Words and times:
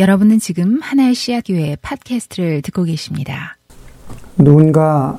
여러분은 0.00 0.38
지금 0.38 0.78
하나의 0.80 1.14
씨앗교회 1.14 1.76
팟캐스트를 1.82 2.62
듣고 2.62 2.84
계십니다. 2.84 3.58
누군가 4.38 5.18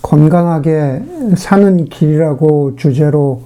건강하게 0.00 1.02
사는 1.36 1.84
길이라고 1.84 2.74
주제로 2.76 3.42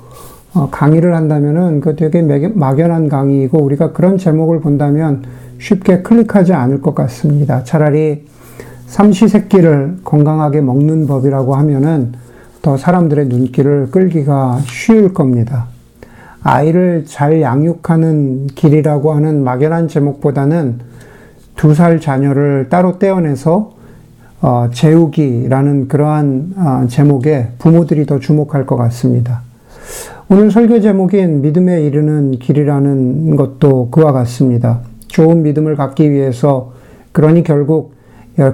어, 0.54 0.70
강의를 0.70 1.16
한다면은 1.16 1.80
그 1.80 1.96
되게 1.96 2.22
막연한 2.22 3.08
강의이고 3.08 3.60
우리가 3.60 3.90
그런 3.90 4.18
제목을 4.18 4.60
본다면 4.60 5.24
쉽게 5.58 6.02
클릭하지 6.02 6.52
않을 6.52 6.80
것 6.80 6.94
같습니다. 6.94 7.64
차라리 7.64 8.24
삼시세끼를 8.86 9.98
건강하게 10.04 10.60
먹는 10.60 11.08
법이라고 11.08 11.56
하면은 11.56 12.12
더 12.62 12.76
사람들의 12.76 13.26
눈길을 13.26 13.90
끌기가 13.90 14.60
쉬울 14.64 15.12
겁니다. 15.12 15.66
아이를 16.42 17.04
잘 17.06 17.40
양육하는 17.42 18.48
길이라고 18.48 19.12
하는 19.12 19.42
막연한 19.44 19.88
제목보다는 19.88 20.80
두 21.56 21.74
살 21.74 22.00
자녀를 22.00 22.68
따로 22.70 22.98
떼어내서 22.98 23.72
어, 24.40 24.68
재우기라는 24.72 25.88
그러한 25.88 26.52
어, 26.56 26.86
제목에 26.86 27.48
부모들이 27.58 28.06
더 28.06 28.20
주목할 28.20 28.64
것 28.66 28.76
같습니다. 28.76 29.42
오늘 30.28 30.52
설교 30.52 30.80
제목인 30.80 31.42
믿음에 31.42 31.82
이르는 31.82 32.38
길이라는 32.38 33.34
것도 33.34 33.88
그와 33.90 34.12
같습니다. 34.12 34.80
좋은 35.08 35.42
믿음을 35.42 35.74
갖기 35.74 36.12
위해서 36.12 36.72
그러니 37.12 37.42
결국 37.42 37.94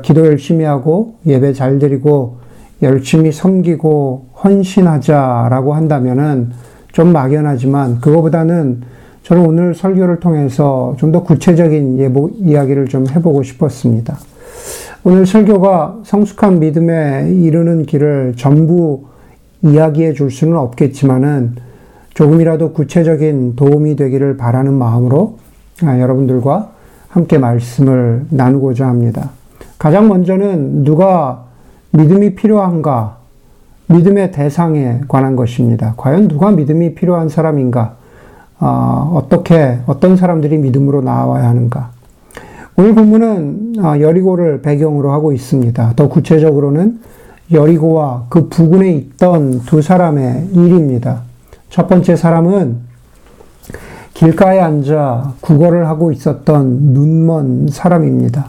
기도 0.00 0.24
열심히 0.24 0.64
하고 0.64 1.16
예배 1.26 1.52
잘 1.52 1.78
드리고 1.78 2.36
열심히 2.80 3.32
섬기고 3.32 4.28
헌신하자라고 4.42 5.74
한다면은 5.74 6.52
좀 6.94 7.12
막연하지만 7.12 8.00
그거보다는 8.00 8.82
저는 9.24 9.44
오늘 9.44 9.74
설교를 9.74 10.20
통해서 10.20 10.94
좀 10.98 11.10
더 11.10 11.22
구체적인 11.22 11.98
예보, 11.98 12.30
이야기를 12.36 12.86
좀 12.86 13.06
해보고 13.08 13.42
싶었습니다. 13.42 14.16
오늘 15.02 15.26
설교가 15.26 15.98
성숙한 16.04 16.60
믿음에 16.60 17.30
이르는 17.30 17.84
길을 17.84 18.34
전부 18.36 19.04
이야기해 19.62 20.12
줄 20.12 20.30
수는 20.30 20.56
없겠지만은 20.56 21.56
조금이라도 22.14 22.72
구체적인 22.72 23.56
도움이 23.56 23.96
되기를 23.96 24.36
바라는 24.36 24.72
마음으로 24.72 25.38
아, 25.82 25.98
여러분들과 25.98 26.70
함께 27.08 27.38
말씀을 27.38 28.26
나누고자 28.30 28.86
합니다. 28.86 29.30
가장 29.78 30.06
먼저는 30.08 30.84
누가 30.84 31.44
믿음이 31.90 32.36
필요한가 32.36 33.18
믿음의 33.86 34.32
대상에 34.32 35.00
관한 35.08 35.36
것입니다. 35.36 35.94
과연 35.96 36.28
누가 36.28 36.50
믿음이 36.50 36.94
필요한 36.94 37.28
사람인가? 37.28 37.96
어, 38.60 39.26
떻게 39.28 39.78
어떤 39.86 40.16
사람들이 40.16 40.58
믿음으로 40.58 41.02
나와야 41.02 41.48
하는가? 41.48 41.90
오늘 42.76 42.94
본문은 42.94 43.74
어, 43.78 44.00
여리고를 44.00 44.62
배경으로 44.62 45.12
하고 45.12 45.32
있습니다. 45.32 45.92
더 45.96 46.08
구체적으로는 46.08 47.00
여리고와 47.52 48.26
그 48.30 48.48
부근에 48.48 48.90
있던 48.92 49.60
두 49.60 49.82
사람의 49.82 50.48
일입니다. 50.52 51.22
첫 51.68 51.88
번째 51.88 52.16
사람은 52.16 52.78
길가에 54.14 54.60
앉아 54.60 55.34
구걸을 55.40 55.88
하고 55.88 56.10
있었던 56.10 56.66
눈먼 56.94 57.68
사람입니다. 57.70 58.46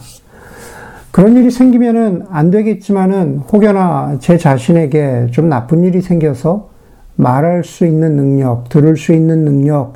그런 1.16 1.38
일이 1.38 1.49
생기면은 1.49 2.23
안 2.30 2.52
되겠지만은 2.52 3.38
혹여나 3.49 4.17
제 4.19 4.38
자신에게 4.38 5.27
좀 5.31 5.47
나쁜 5.47 5.81
일이 5.85 6.02
생겨서 6.02 6.67
말할 7.16 7.63
수 7.63 7.85
있는 7.85 8.17
능력, 8.17 8.67
들을 8.67 8.97
수 8.97 9.13
있는 9.13 9.45
능력, 9.45 9.93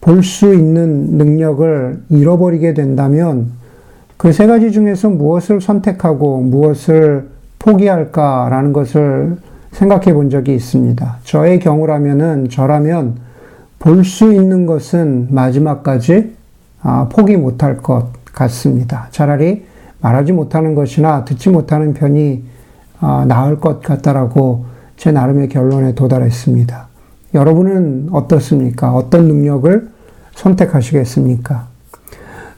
볼 0.00 0.20
수 0.24 0.52
있는 0.52 1.16
능력을 1.16 2.02
잃어버리게 2.08 2.74
된다면 2.74 3.52
그 4.16 4.32
세 4.32 4.48
가지 4.48 4.72
중에서 4.72 5.10
무엇을 5.10 5.60
선택하고 5.60 6.40
무엇을 6.40 7.28
포기할까라는 7.60 8.72
것을 8.72 9.36
생각해 9.70 10.12
본 10.12 10.28
적이 10.28 10.56
있습니다. 10.56 11.18
저의 11.22 11.60
경우라면은 11.60 12.48
저라면 12.48 13.14
볼 13.78 14.02
수 14.02 14.32
있는 14.32 14.66
것은 14.66 15.28
마지막까지 15.30 16.34
아, 16.82 17.08
포기 17.12 17.36
못할 17.36 17.76
것 17.76 18.08
같습니다. 18.32 19.06
차라리 19.12 19.67
말하지 20.00 20.32
못하는 20.32 20.74
것이나 20.74 21.24
듣지 21.24 21.50
못하는 21.50 21.94
편이 21.94 22.44
아, 23.00 23.24
나을 23.28 23.60
것 23.60 23.80
같다라고 23.80 24.64
제 24.96 25.12
나름의 25.12 25.48
결론에 25.48 25.94
도달했습니다. 25.94 26.88
여러분은 27.34 28.08
어떻습니까? 28.12 28.92
어떤 28.94 29.28
능력을 29.28 29.88
선택하시겠습니까? 30.34 31.66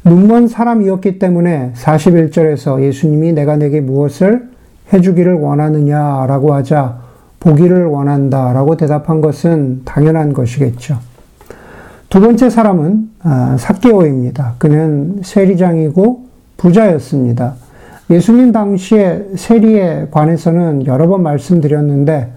눈먼 0.04 0.48
사람이었기 0.48 1.18
때문에 1.18 1.72
41절에서 1.76 2.82
예수님이 2.82 3.32
내가 3.32 3.56
내게 3.56 3.80
무엇을 3.80 4.48
해주기를 4.92 5.34
원하느냐라고 5.34 6.54
하자 6.54 7.00
보기를 7.38 7.86
원한다 7.86 8.52
라고 8.52 8.76
대답한 8.76 9.20
것은 9.20 9.82
당연한 9.84 10.32
것이겠죠. 10.32 10.98
두 12.08 12.20
번째 12.20 12.50
사람은 12.50 13.10
아, 13.22 13.56
사개오입니다. 13.58 14.54
그는 14.58 15.20
세리장이고 15.22 16.29
부자였습니다. 16.60 17.54
예수님 18.10 18.52
당시에 18.52 19.28
세리에 19.34 20.08
관해서는 20.10 20.86
여러 20.86 21.08
번 21.08 21.22
말씀드렸는데 21.22 22.32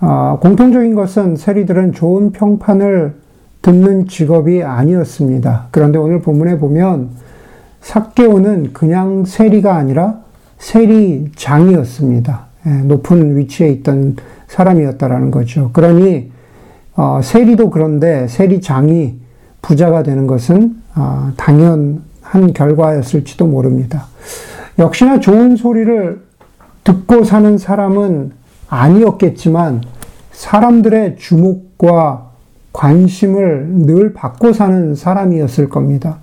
어, 0.00 0.38
공통적인 0.42 0.94
것은 0.94 1.36
세리들은 1.36 1.92
좋은 1.92 2.32
평판을 2.32 3.14
듣는 3.62 4.08
직업이 4.08 4.62
아니었습니다. 4.62 5.68
그런데 5.70 5.98
오늘 5.98 6.20
본문에 6.20 6.58
보면 6.58 7.10
삭개오는 7.80 8.72
그냥 8.72 9.24
세리가 9.24 9.76
아니라 9.76 10.18
세리장이었습니다. 10.58 12.46
예, 12.66 12.70
높은 12.70 13.36
위치에 13.36 13.68
있던 13.68 14.16
사람이었다라는 14.48 15.30
거죠. 15.30 15.70
그러니 15.72 16.32
어, 16.96 17.20
세리도 17.22 17.70
그런데 17.70 18.26
세리장이 18.26 19.20
부자가 19.62 20.02
되는 20.02 20.26
것은 20.26 20.76
어, 20.96 21.32
당연 21.36 22.02
한 22.24 22.52
결과였을지도 22.52 23.46
모릅니다. 23.46 24.06
역시나 24.78 25.20
좋은 25.20 25.56
소리를 25.56 26.20
듣고 26.82 27.22
사는 27.22 27.56
사람은 27.56 28.32
아니었겠지만 28.68 29.82
사람들의 30.32 31.16
주목과 31.18 32.30
관심을 32.72 33.66
늘 33.86 34.12
받고 34.12 34.52
사는 34.52 34.94
사람이었을 34.96 35.68
겁니다. 35.68 36.18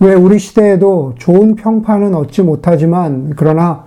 왜 0.00 0.14
우리 0.14 0.38
시대에도 0.38 1.14
좋은 1.18 1.54
평판은 1.54 2.14
얻지 2.14 2.42
못하지만 2.42 3.34
그러나 3.36 3.84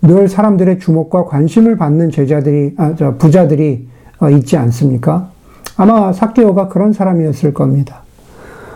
늘 0.00 0.28
사람들의 0.28 0.78
주목과 0.78 1.24
관심을 1.24 1.76
받는 1.76 2.10
제자들이 2.10 2.74
아, 2.76 2.94
저 2.96 3.16
부자들이 3.16 3.88
어, 4.20 4.30
있지 4.30 4.56
않습니까? 4.56 5.30
아마 5.76 6.12
사케오가 6.12 6.68
그런 6.68 6.92
사람이었을 6.92 7.52
겁니다. 7.52 8.03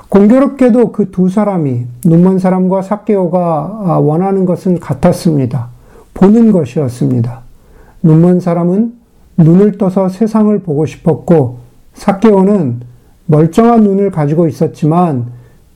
공교롭게도 0.08 0.92
그 0.92 1.10
두 1.10 1.28
사람이 1.28 1.86
눈먼 2.04 2.38
사람과 2.38 2.82
삭개오가 2.82 3.82
아, 3.84 3.98
원하는 3.98 4.46
것은 4.46 4.80
같았습니다. 4.80 5.69
보는 6.14 6.52
것이었습니다. 6.52 7.41
눈먼 8.02 8.41
사람은 8.41 8.94
눈을 9.36 9.78
떠서 9.78 10.08
세상을 10.08 10.56
보고 10.60 10.86
싶었고 10.86 11.58
삭개오는 11.94 12.80
멀쩡한 13.26 13.82
눈을 13.82 14.10
가지고 14.10 14.48
있었지만 14.48 15.26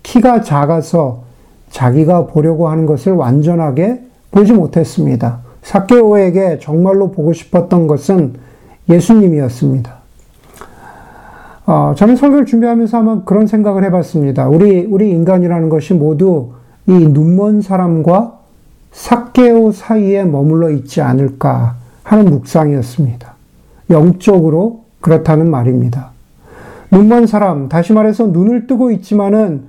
키가 0.02 0.42
작아서 0.42 1.22
자기가 1.70 2.26
보려고 2.26 2.68
하는 2.68 2.86
것을 2.86 3.12
완전하게 3.12 4.00
보지 4.30 4.52
못했습니다. 4.52 5.40
삭개오에게 5.62 6.58
정말로 6.60 7.12
보고 7.12 7.32
싶었던 7.32 7.86
것은 7.86 8.34
예수님이었습니다. 8.88 10.01
어, 11.74 11.94
저는 11.96 12.16
설교를 12.16 12.44
준비하면서 12.44 12.98
한번 12.98 13.24
그런 13.24 13.46
생각을 13.46 13.82
해봤습니다. 13.84 14.46
우리, 14.46 14.84
우리 14.84 15.10
인간이라는 15.10 15.70
것이 15.70 15.94
모두 15.94 16.50
이 16.86 16.92
눈먼 16.92 17.62
사람과 17.62 18.40
삭개오 18.90 19.72
사이에 19.72 20.22
머물러 20.24 20.68
있지 20.68 21.00
않을까 21.00 21.76
하는 22.02 22.26
묵상이었습니다. 22.26 23.32
영적으로 23.88 24.82
그렇다는 25.00 25.50
말입니다. 25.50 26.10
눈먼 26.90 27.26
사람, 27.26 27.70
다시 27.70 27.94
말해서 27.94 28.26
눈을 28.26 28.66
뜨고 28.66 28.90
있지만은 28.90 29.62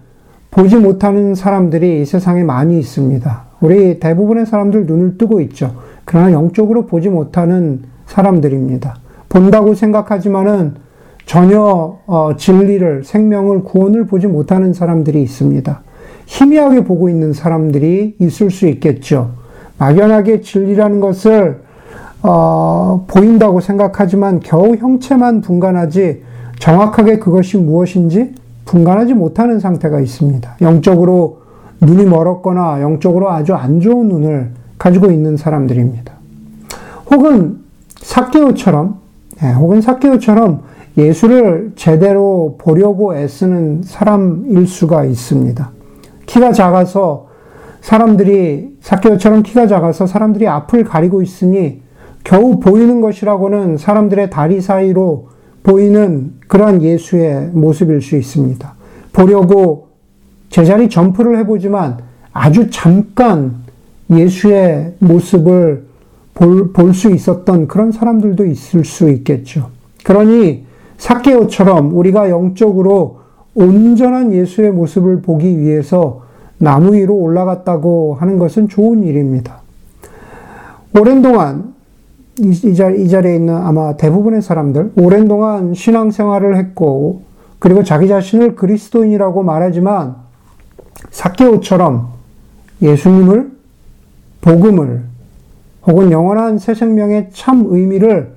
보지 0.52 0.76
못하는 0.76 1.36
사람들이 1.36 2.02
이 2.02 2.06
세상에 2.06 2.44
많이 2.44 2.80
있습니다. 2.80 3.44
우리 3.62 4.02
대부분의 4.02 4.46
사람들 4.46 4.88
눈을 4.88 5.18
뜨고 5.18 5.40
있죠. 5.40 5.74
그러나 6.04 6.34
영적으로 6.34 6.86
보지 6.86 7.08
못하는 7.08 7.84
사람들입니다. 8.08 8.98
본다고 9.30 9.74
생각하지만은 9.74 10.83
전혀 11.26 12.00
어, 12.06 12.36
진리를, 12.38 13.04
생명을, 13.04 13.64
구원을 13.64 14.08
보지 14.08 14.28
못하는 14.28 14.74
사람들이 14.74 15.22
있습니다. 15.24 15.82
희미하게 16.26 16.84
보고 16.84 17.10
있는 17.10 17.34
사람들이 17.34 18.16
있을 18.20 18.50
수 18.50 18.68
있겠죠. 18.68 19.32
막연하게 19.78 20.42
진리라는 20.42 21.00
것을 21.00 21.62
어, 22.22 23.06
보인다고 23.08 23.60
생각하지만 23.60 24.40
겨우 24.40 24.76
형체만 24.76 25.42
분간하지 25.42 26.24
정확하게 26.60 27.20
그것이 27.20 27.58
무엇인지 27.58 28.34
분간하지 28.66 29.14
못하는 29.14 29.60
상태가 29.60 30.00
있습니다. 30.00 30.58
영적으로 30.62 31.42
눈이 31.82 32.06
멀었거나 32.06 32.82
영적으로 32.82 33.30
아주 33.30 33.54
안 33.54 33.82
좋은 33.82 34.08
눈을 34.08 34.52
가지고 34.78 35.12
있는 35.12 35.36
사람들입니다. 35.36 36.14
혹은 37.12 37.60
사케오처럼, 37.98 39.00
예, 39.44 39.52
혹은 39.52 39.82
사케오처럼 39.82 40.62
예수를 40.98 41.74
제대로 41.76 42.56
보려고 42.60 43.16
애쓰는 43.16 43.82
사람일 43.84 44.68
수가 44.68 45.06
있습니다. 45.06 45.72
키가 46.26 46.52
작아서 46.52 47.28
사람들이, 47.82 48.78
사케오처럼 48.80 49.44
키가 49.44 49.68
작아서 49.68 50.08
사람들이 50.08 50.48
앞을 50.48 50.84
가리고 50.84 51.22
있으니 51.22 51.82
겨우 52.24 52.60
보이는 52.60 53.02
것이라고는 53.02 53.78
사람들의 53.78 54.30
다리 54.30 54.62
사이로 54.62 55.30
보이는 55.64 56.34
그러한 56.48 56.82
예수의 56.82 57.50
모습일 57.54 58.02
수 58.02 58.16
있습니다. 58.16 58.74
보려고 59.12 59.88
제자리 60.50 60.90
점프를 60.90 61.38
해보지만 61.40 61.98
아주 62.32 62.70
잠깐 62.70 63.64
예수의 64.10 64.96
모습을 65.00 65.86
볼 66.34 66.94
수 66.94 67.12
있었던 67.12 67.68
그런 67.68 67.92
사람들도 67.92 68.46
있을 68.46 68.86
수 68.86 69.10
있겠죠. 69.10 69.70
그러니 70.04 70.66
사케오처럼 70.98 71.96
우리가 71.96 72.30
영적으로 72.30 73.20
온전한 73.56 74.34
예수의 74.34 74.72
모습을 74.72 75.22
보기 75.22 75.60
위해서 75.60 76.22
나무 76.58 76.96
위로 76.96 77.16
올라갔다고 77.16 78.16
하는 78.20 78.40
것은 78.40 78.70
좋은 78.70 79.04
일입니다. 79.04 79.62
오랜 80.98 81.22
동안 81.22 81.74
이, 82.40 82.50
이, 82.50 82.76
자리, 82.76 83.04
이 83.04 83.10
자리에 83.10 83.36
있는 83.36 83.56
아마 83.56 83.96
대부분의 83.96 84.42
사람들, 84.42 84.94
오랜 84.98 85.28
동안 85.28 85.74
신앙생활을 85.74 86.58
했고, 86.58 87.22
그리고 87.60 87.84
자기 87.84 88.08
자신을 88.08 88.56
그리스도인이라고 88.56 89.44
말하지만, 89.44 90.16
사케오처럼 91.12 92.08
예수님을, 92.82 93.52
복음을, 94.42 95.04
혹은 95.86 96.12
영원한 96.12 96.58
새 96.58 96.74
생명의 96.74 97.30
참 97.34 97.66
의미를 97.68 98.34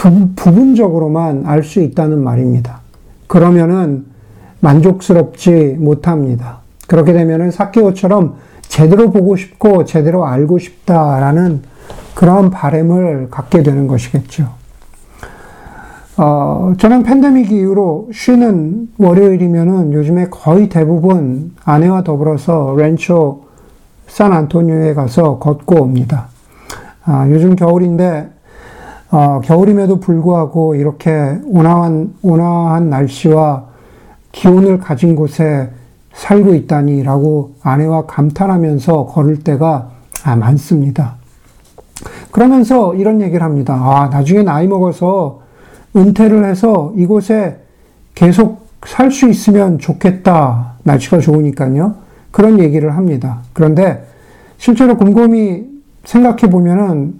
부, 0.00 0.30
부분적으로만 0.34 1.44
알 1.44 1.62
수 1.62 1.82
있다는 1.82 2.24
말입니다. 2.24 2.80
그러면은 3.26 4.06
만족스럽지 4.60 5.76
못합니다. 5.78 6.60
그렇게 6.86 7.12
되면은 7.12 7.50
사케오처럼 7.50 8.36
제대로 8.62 9.10
보고 9.10 9.36
싶고 9.36 9.84
제대로 9.84 10.24
알고 10.26 10.58
싶다라는 10.58 11.62
그런 12.14 12.50
바램을 12.50 13.28
갖게 13.30 13.62
되는 13.62 13.86
것이겠죠. 13.86 14.48
어, 16.16 16.72
저는 16.78 17.02
팬데믹 17.02 17.52
이후로 17.52 18.08
쉬는 18.12 18.88
월요일이면은 18.98 19.92
요즘에 19.92 20.28
거의 20.30 20.70
대부분 20.70 21.52
아내와 21.64 22.04
더불어서 22.04 22.74
렌초 22.76 23.42
산 24.06 24.32
안토니오에 24.32 24.94
가서 24.94 25.38
걷고 25.38 25.76
옵니다. 25.76 26.28
아, 27.04 27.28
요즘 27.28 27.54
겨울인데 27.54 28.39
어, 29.10 29.40
겨울임에도 29.42 29.98
불구하고 29.98 30.76
이렇게 30.76 31.38
온화한 31.44 32.14
온화한 32.22 32.90
날씨와 32.90 33.64
기온을 34.32 34.78
가진 34.78 35.16
곳에 35.16 35.70
살고 36.12 36.54
있다니 36.54 37.02
라고 37.02 37.52
아내와 37.62 38.06
감탄하면서 38.06 39.06
걸을 39.06 39.42
때가 39.42 39.90
아, 40.24 40.36
많습니다. 40.36 41.16
그러면서 42.30 42.94
이런 42.94 43.20
얘기를 43.20 43.42
합니다. 43.42 43.74
아, 43.74 44.08
나중에 44.08 44.42
나이 44.42 44.68
먹어서 44.68 45.40
은퇴를 45.96 46.44
해서 46.44 46.92
이곳에 46.96 47.58
계속 48.14 48.68
살 48.86 49.10
수 49.10 49.28
있으면 49.28 49.78
좋겠다. 49.78 50.74
날씨가 50.84 51.18
좋으니까요. 51.18 51.94
그런 52.30 52.60
얘기를 52.60 52.96
합니다. 52.96 53.40
그런데 53.52 54.06
실제로 54.56 54.96
곰곰이 54.96 55.64
생각해 56.04 56.48
보면은 56.50 57.19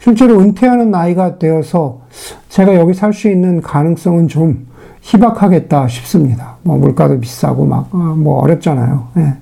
실제로 0.00 0.40
은퇴하는 0.40 0.90
나이가 0.90 1.38
되어서 1.38 2.00
제가 2.48 2.74
여기 2.74 2.94
살 2.94 3.12
수 3.12 3.28
있는 3.28 3.60
가능성은 3.60 4.28
좀 4.28 4.66
희박하겠다 5.02 5.88
싶습니다. 5.88 6.56
뭐 6.62 6.76
물가도 6.78 7.20
비싸고 7.20 7.66
막뭐 7.66 8.38
어, 8.38 8.42
어렵잖아요. 8.42 9.08
예. 9.18 9.34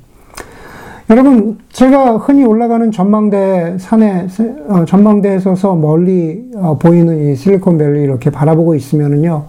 여러분 1.10 1.58
제가 1.72 2.18
흔히 2.18 2.44
올라가는 2.44 2.90
전망대 2.92 3.76
산에 3.78 4.26
어, 4.68 4.84
전망대에 4.84 5.38
서서 5.38 5.74
멀리 5.74 6.50
어, 6.56 6.76
보이는 6.78 7.30
이 7.32 7.36
실리콘밸리 7.36 8.02
이렇게 8.02 8.30
바라보고 8.30 8.74
있으면은요, 8.74 9.44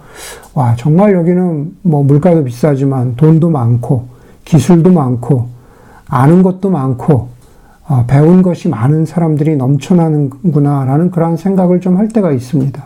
와 0.54 0.74
정말 0.76 1.12
여기는 1.12 1.76
뭐 1.82 2.02
물가도 2.02 2.44
비싸지만 2.44 3.16
돈도 3.16 3.50
많고 3.50 4.06
기술도 4.44 4.90
많고 4.92 5.48
아는 6.08 6.42
것도 6.42 6.70
많고 6.70 7.28
어, 7.90 8.04
배운 8.06 8.40
것이 8.42 8.68
많은 8.68 9.04
사람들이 9.04 9.56
넘쳐나는구나라는 9.56 11.10
그런 11.10 11.36
생각을 11.36 11.80
좀 11.80 11.96
할 11.98 12.06
때가 12.06 12.30
있습니다. 12.30 12.84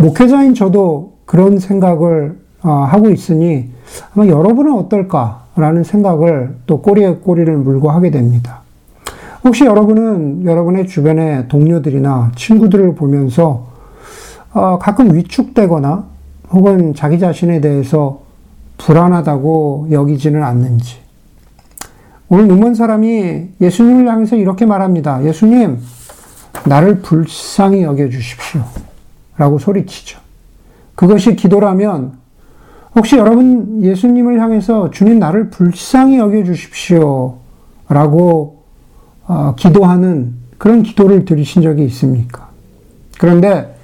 목회자인 0.00 0.54
저도 0.54 1.12
그런 1.26 1.58
생각을 1.58 2.38
어, 2.62 2.70
하고 2.70 3.10
있으니 3.10 3.68
아마 4.14 4.26
여러분은 4.26 4.72
어떨까라는 4.78 5.84
생각을 5.84 6.56
또 6.66 6.80
꼬리에 6.80 7.16
꼬리를 7.16 7.54
물고 7.58 7.90
하게 7.90 8.10
됩니다. 8.10 8.62
혹시 9.44 9.66
여러분은 9.66 10.46
여러분의 10.46 10.86
주변의 10.86 11.48
동료들이나 11.48 12.32
친구들을 12.34 12.94
보면서 12.94 13.66
어, 14.54 14.78
가끔 14.80 15.14
위축되거나 15.14 16.06
혹은 16.50 16.94
자기 16.94 17.18
자신에 17.18 17.60
대해서 17.60 18.20
불안하다고 18.78 19.88
여기지는 19.90 20.42
않는지. 20.42 21.03
오늘 22.28 22.48
눈먼 22.48 22.74
사람이 22.74 23.48
예수님을 23.60 24.08
향해서 24.08 24.36
이렇게 24.36 24.66
말합니다. 24.66 25.24
예수님, 25.24 25.78
나를 26.66 27.00
불쌍히 27.00 27.82
여겨주십시오. 27.82 28.62
라고 29.36 29.58
소리치죠. 29.58 30.18
그것이 30.94 31.36
기도라면 31.36 32.12
혹시 32.94 33.16
여러분 33.16 33.82
예수님을 33.82 34.40
향해서 34.40 34.90
주님 34.90 35.18
나를 35.18 35.50
불쌍히 35.50 36.18
여겨 36.18 36.44
주십시오. 36.44 37.38
라고 37.88 38.62
어, 39.26 39.54
기도하는 39.56 40.34
그런 40.58 40.82
기도를 40.82 41.24
들으신 41.24 41.62
적이 41.62 41.84
있습니까? 41.86 42.48
그런데 43.18 43.74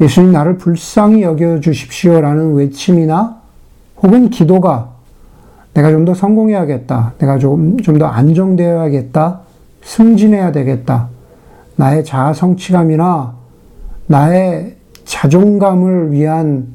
예수님 0.00 0.32
나를 0.32 0.58
불쌍히 0.58 1.22
여겨 1.22 1.60
주십시오. 1.60 2.20
라는 2.20 2.54
외침이나 2.54 3.40
혹은 4.02 4.28
기도가 4.28 4.92
내가 5.78 5.90
좀 5.92 6.04
더 6.04 6.12
성공해야겠다. 6.12 7.14
내가 7.18 7.38
좀, 7.38 7.76
좀 7.78 7.98
더 7.98 8.06
안정되어야겠다. 8.06 9.40
승진해야 9.84 10.50
되겠다. 10.50 11.08
나의 11.76 12.04
자아 12.04 12.32
성취감이나 12.32 13.34
나의 14.08 14.74
자존감을 15.04 16.10
위한 16.12 16.74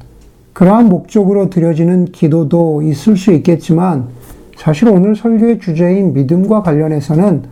그러한 0.54 0.88
목적으로 0.88 1.50
드려지는 1.50 2.06
기도도 2.06 2.80
있을 2.82 3.16
수 3.16 3.32
있겠지만 3.32 4.06
사실 4.56 4.88
오늘 4.88 5.14
설교의 5.14 5.60
주제인 5.60 6.14
믿음과 6.14 6.62
관련해서는 6.62 7.42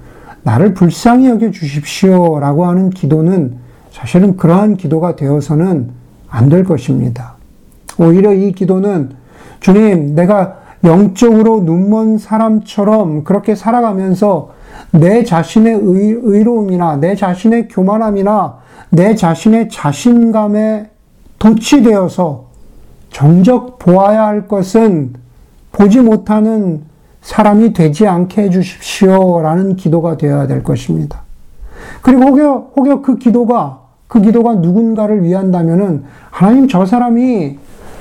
나를 0.45 0.73
불쌍히 0.73 1.29
여겨 1.29 1.51
주십시오 1.51 2.41
라고 2.41 2.65
하는 2.65 2.89
기도는 2.91 3.57
사실은 3.91 4.37
그러한 4.39 4.77
기도가 4.77 5.17
되어서는 5.17 5.91
안 6.29 6.49
될 6.49 6.65
것입니다. 6.65 7.35
오히려 7.99 8.33
이 8.33 8.53
기도는 8.53 9.11
주님, 9.61 10.15
내가 10.15 10.62
영적으로 10.85 11.61
눈먼 11.61 12.19
사람처럼 12.19 13.25
그렇게 13.25 13.55
살아가면서 13.55 14.51
내 14.91 15.25
자신의 15.25 15.81
의, 15.83 16.43
로움이나 16.43 16.97
내 16.97 17.15
자신의 17.15 17.69
교만함이나 17.69 18.59
내 18.91 19.15
자신의 19.15 19.69
자신감에 19.69 20.91
도취되어서 21.39 22.47
정적 23.11 23.79
보아야 23.79 24.27
할 24.27 24.49
것은 24.49 25.15
보지 25.73 26.01
못하는 26.01 26.83
사람이 27.23 27.73
되지 27.73 28.07
않게 28.07 28.43
해주십시오. 28.43 29.41
라는 29.43 29.77
기도가 29.77 30.17
되어야 30.17 30.47
될 30.47 30.63
것입니다. 30.63 31.23
그리고 32.03 32.25
혹여, 32.25 32.73
혹여 32.77 33.03
그 33.03 33.17
기도가, 33.17 33.81
그 34.09 34.21
기도가 34.21 34.55
누군가를 34.55 35.23
위한다면은 35.23 36.05
하나님 36.31 36.69
저 36.69 36.85
사람이 36.85 37.59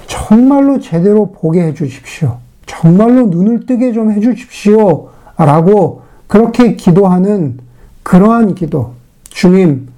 정말로 0.07 0.79
제대로 0.79 1.31
보게 1.31 1.61
해주십시오. 1.67 2.37
정말로 2.71 3.27
눈을 3.27 3.65
뜨게 3.65 3.91
좀 3.91 4.11
해주십시오. 4.11 5.09
라고 5.35 6.03
그렇게 6.27 6.75
기도하는 6.77 7.59
그러한 8.01 8.55
기도. 8.55 8.93
주님, 9.29 9.89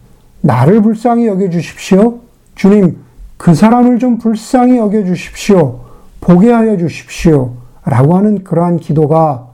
나를 0.42 0.82
불쌍히 0.82 1.28
여겨주십시오. 1.28 2.20
주님, 2.56 2.98
그 3.38 3.54
사람을 3.54 4.00
좀 4.00 4.18
불쌍히 4.18 4.78
여겨 4.78 5.06
주십시오. 5.06 5.82
보게 6.20 6.52
하여 6.52 6.76
주십시오. 6.78 7.52
라고 7.86 8.18
하는 8.18 8.44
그러한 8.44 8.78
기도가 8.78 9.48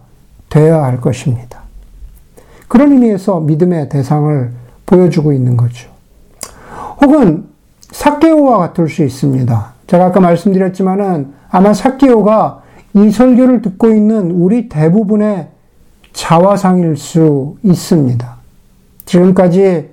되어야 0.50 0.84
할 0.84 1.02
것입니다. 1.02 1.60
그런 2.70 2.94
의미에서 2.94 3.42
믿음의 3.42 3.90
대상을 3.90 4.52
보여주고 4.86 5.34
있는 5.34 5.58
거죠. 5.58 5.90
혹은 7.02 7.48
사케오와 7.92 8.60
같을 8.60 8.88
수 8.88 9.04
있습니다. 9.04 9.74
제가 9.88 10.06
아까 10.06 10.20
말씀드렸지만은 10.22 11.34
아마 11.50 11.74
사케오가 11.74 12.62
이 12.96 13.12
설교를 13.12 13.62
듣고 13.62 13.90
있는 13.90 14.32
우리 14.32 14.68
대부분의 14.70 15.48
자화상일 16.14 16.98
수 16.98 17.56
있습니다. 17.64 18.36
지금까지 19.06 19.90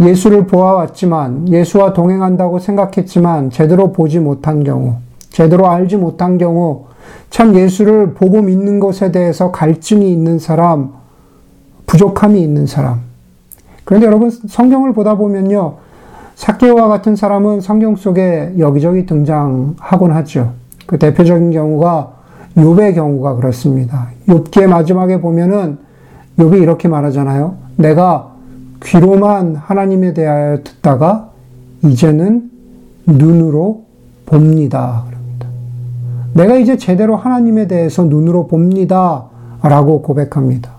예수를 0.00 0.46
보아왔지만 0.46 1.48
예수와 1.48 1.92
동행한다고 1.92 2.58
생각했지만 2.58 3.50
제대로 3.50 3.92
보지 3.92 4.18
못한 4.20 4.64
경우, 4.64 4.96
제대로 5.30 5.68
알지 5.68 5.96
못한 5.96 6.38
경우, 6.38 6.86
참 7.30 7.54
예수를 7.54 8.14
보고 8.14 8.40
믿는 8.42 8.80
것에 8.80 9.12
대해서 9.12 9.50
갈증이 9.50 10.10
있는 10.12 10.38
사람, 10.38 10.92
부족함이 11.86 12.40
있는 12.40 12.66
사람. 12.66 13.00
그런데 13.84 14.06
여러분 14.06 14.30
성경을 14.30 14.92
보다 14.92 15.16
보면요. 15.16 15.76
사케오와 16.34 16.88
같은 16.88 17.14
사람은 17.14 17.60
성경 17.60 17.96
속에 17.96 18.54
여기저기 18.58 19.06
등장하곤 19.06 20.12
하죠. 20.12 20.61
그 20.92 20.98
대표적인 20.98 21.52
경우가 21.52 22.12
욥의 22.54 22.94
경우가 22.94 23.36
그렇습니다. 23.36 24.08
욥기의 24.28 24.66
마지막에 24.66 25.22
보면은 25.22 25.78
욥이 26.38 26.60
이렇게 26.60 26.86
말하잖아요. 26.86 27.54
내가 27.76 28.34
귀로만 28.84 29.56
하나님에 29.56 30.12
대하여 30.12 30.58
듣다가 30.62 31.30
이제는 31.82 32.50
눈으로 33.06 33.84
봅니다. 34.26 35.04
그럽니다. 35.08 35.46
내가 36.34 36.56
이제 36.56 36.76
제대로 36.76 37.16
하나님에 37.16 37.68
대해서 37.68 38.04
눈으로 38.04 38.46
봅니다. 38.46 39.24
라고 39.62 40.02
고백합니다. 40.02 40.72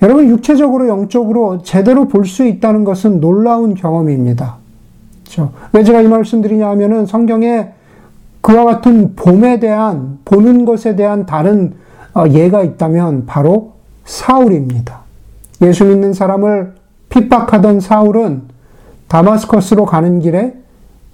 여러분, 0.00 0.26
육체적으로, 0.30 0.88
영적으로 0.88 1.62
제대로 1.62 2.08
볼 2.08 2.24
수 2.24 2.46
있다는 2.46 2.84
것은 2.84 3.20
놀라운 3.20 3.74
경험입니다. 3.74 4.56
그렇죠? 5.22 5.52
왜 5.74 5.84
제가 5.84 6.00
이 6.00 6.08
말씀 6.08 6.40
드리냐 6.40 6.66
하면은 6.70 7.04
성경에 7.04 7.72
그와 8.48 8.64
같은 8.64 9.14
봄에 9.14 9.60
대한, 9.60 10.20
보는 10.24 10.64
것에 10.64 10.96
대한 10.96 11.26
다른 11.26 11.74
어, 12.14 12.26
예가 12.26 12.62
있다면 12.62 13.26
바로 13.26 13.74
사울입니다. 14.06 15.00
예수 15.60 15.84
믿는 15.84 16.14
사람을 16.14 16.72
핍박하던 17.10 17.80
사울은 17.80 18.44
다마스커스로 19.08 19.84
가는 19.84 20.20
길에 20.20 20.54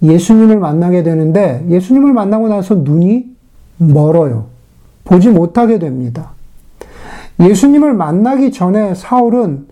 예수님을 0.01 0.59
만나게 0.59 1.03
되는데 1.03 1.65
예수님을 1.67 2.13
만나고 2.13 2.47
나서 2.47 2.75
눈이 2.75 3.25
멀어요. 3.79 4.45
보지 5.03 5.27
못하게 5.27 5.77
됩니다. 5.77 6.31
예수님을 7.41 7.95
만나기 7.95 8.53
전에 8.53 8.95
사울은 8.95 9.67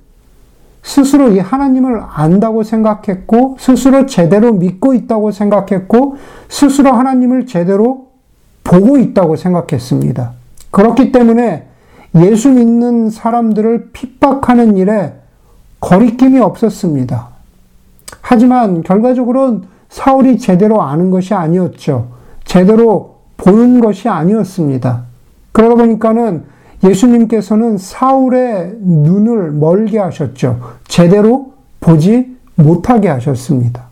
스스로 0.84 1.32
이 1.32 1.40
하나님을 1.40 2.02
안다고 2.08 2.64
생각했고, 2.64 3.58
스스로 3.60 4.06
제대로 4.06 4.52
믿고 4.52 4.94
있다고 4.94 5.32
생각했고, 5.32 6.18
스스로 6.50 6.92
하나님을 6.92 7.48
제대로 7.48 8.08
보고 8.64 8.98
있다고 8.98 9.36
생각했습니다. 9.36 10.32
그렇기 10.72 11.12
때문에 11.12 11.68
예수 12.16 12.50
믿는 12.52 13.10
사람들을 13.10 13.92
핍박하는 13.94 14.78
일에 14.78 15.16
거리낌이 15.80 16.40
없었습니다. 16.40 17.30
하지만 18.22 18.84
결과적으로는 18.84 19.64
사울이 19.90 20.38
제대로 20.38 20.82
아는 20.82 21.12
것이 21.12 21.34
아니었죠. 21.34 22.08
제대로 22.46 23.18
보는 23.38 23.80
것이 23.80 24.10
아니었습니다. 24.10 25.04
그러다 25.52 25.76
보니까는 25.76 26.46
예수님께서는 26.84 27.78
사울의 27.78 28.78
눈을 28.82 29.52
멀게 29.52 30.00
하셨죠. 30.00 30.60
제대로 30.88 31.54
보지 31.80 32.36
못하게 32.56 33.08
하셨습니다. 33.10 33.86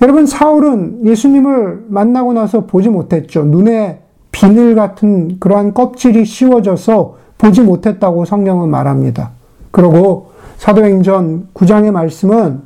여러분, 0.00 0.26
사울은 0.26 1.06
예수님을 1.06 1.86
만나고 1.88 2.32
나서 2.32 2.66
보지 2.66 2.88
못했죠. 2.88 3.44
눈에 3.44 4.00
비늘 4.32 4.74
같은 4.74 5.38
그러한 5.38 5.74
껍질이 5.74 6.24
씌워져서 6.24 7.16
보지 7.38 7.60
못했다고 7.60 8.24
성경은 8.24 8.68
말합니다. 8.68 9.30
그리고 9.70 10.32
사도행전 10.58 11.48
9장의 11.54 11.90
말씀은 11.90 12.60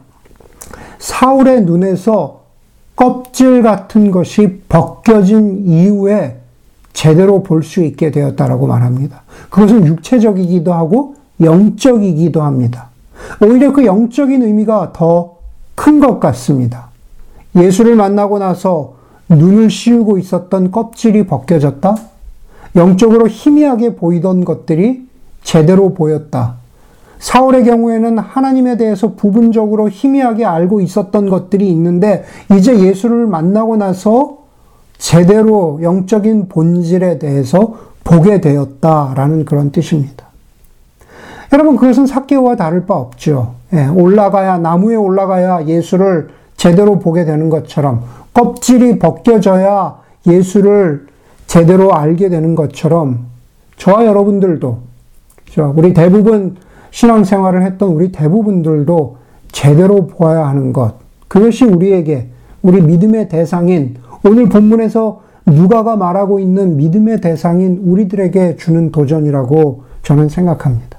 사울의 0.99 1.63
눈에서 1.63 2.43
껍질 2.95 3.63
같은 3.63 4.11
것이 4.11 4.63
벗겨진 4.69 5.67
이후에 5.67 6.39
제대로 6.97 7.43
볼 7.43 7.63
수 7.63 7.83
있게 7.85 8.11
되었다라고 8.11 8.67
말합니다. 8.67 9.23
그것은 9.51 9.87
육체적이기도 9.87 10.73
하고 10.73 11.15
영적이기도 11.43 12.43
합니다. 12.43 12.89
오히려 13.43 13.73
그 13.73 13.85
영적인 13.85 14.43
의미가 14.43 14.93
더 14.95 15.37
큰 15.77 16.01
것 16.01 16.19
같습니다. 16.21 16.89
예수를 17.55 17.97
만나고 17.97 18.39
나서 18.39 18.95
눈을 19.29 19.69
씌우고 19.69 20.17
있었던 20.17 20.71
껍질이 20.71 21.27
벗겨졌다? 21.27 21.97
영적으로 22.77 23.29
희미하게 23.29 23.97
보이던 23.97 24.47
것들이 24.47 25.07
제대로 25.43 25.93
보였다. 25.93 26.55
사울의 27.19 27.65
경우에는 27.65 28.19
하나님에 28.19 28.79
대해서 28.79 29.13
부분적으로 29.13 29.91
희미하게 29.91 30.47
알고 30.47 30.81
있었던 30.81 31.29
것들이 31.29 31.69
있는데 31.73 32.25
이제 32.57 32.79
예수를 32.81 33.27
만나고 33.27 33.77
나서 33.77 34.46
제대로 34.99 35.79
영적인 35.83 36.49
본질에 36.49 37.19
대해서 37.19 37.77
보게 38.05 38.41
되었다라는 38.41 39.45
그런 39.45 39.73
뜻입니다. 39.73 40.27
여러분 41.53 41.77
그것은 41.77 42.07
사개오와 42.07 42.57
다를 42.57 42.87
바 42.87 42.95
없죠. 42.95 43.55
예, 43.73 43.87
올라가야 43.87 44.59
나무에 44.59 44.97
올라가야 44.97 45.67
예수를 45.67 46.29
제대로 46.57 46.99
보게 46.99 47.25
되는 47.25 47.51
것처럼 47.51 48.05
껍질이 48.33 48.99
벗겨져야 48.99 49.99
예수를 50.27 51.07
제대로 51.47 51.95
알게 51.95 52.29
되는 52.29 52.55
것처럼 52.55 53.27
저와 53.77 54.07
여러분들도? 54.07 54.79
우리 55.75 55.95
대부분 55.95 56.57
신앙생활을 56.91 57.63
했던 57.63 57.91
우리 57.91 58.13
대부분들도 58.13 59.17
제대로 59.53 60.07
보아야 60.07 60.47
하는 60.49 60.73
것. 60.73 60.95
그것이 61.29 61.65
우리에게, 61.65 62.29
우리 62.63 62.83
믿음의 62.83 63.29
대상인, 63.29 63.97
오늘 64.29 64.49
본문에서 64.49 65.21
누가가 65.47 65.97
말하고 65.97 66.41
있는 66.41 66.77
믿음의 66.77 67.21
대상인 67.21 67.81
우리들에게 67.85 68.57
주는 68.57 68.91
도전이라고 68.91 69.85
저는 70.03 70.29
생각합니다. 70.29 70.99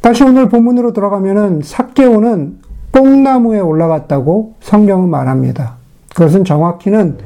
다시 0.00 0.22
오늘 0.22 0.48
본문으로 0.48 0.92
들어가면은 0.92 1.62
삭개오는 1.64 2.58
뽕나무에 2.92 3.58
올라갔다고 3.58 4.54
성경은 4.60 5.08
말합니다. 5.08 5.74
그것은 6.14 6.44
정확히는 6.44 7.16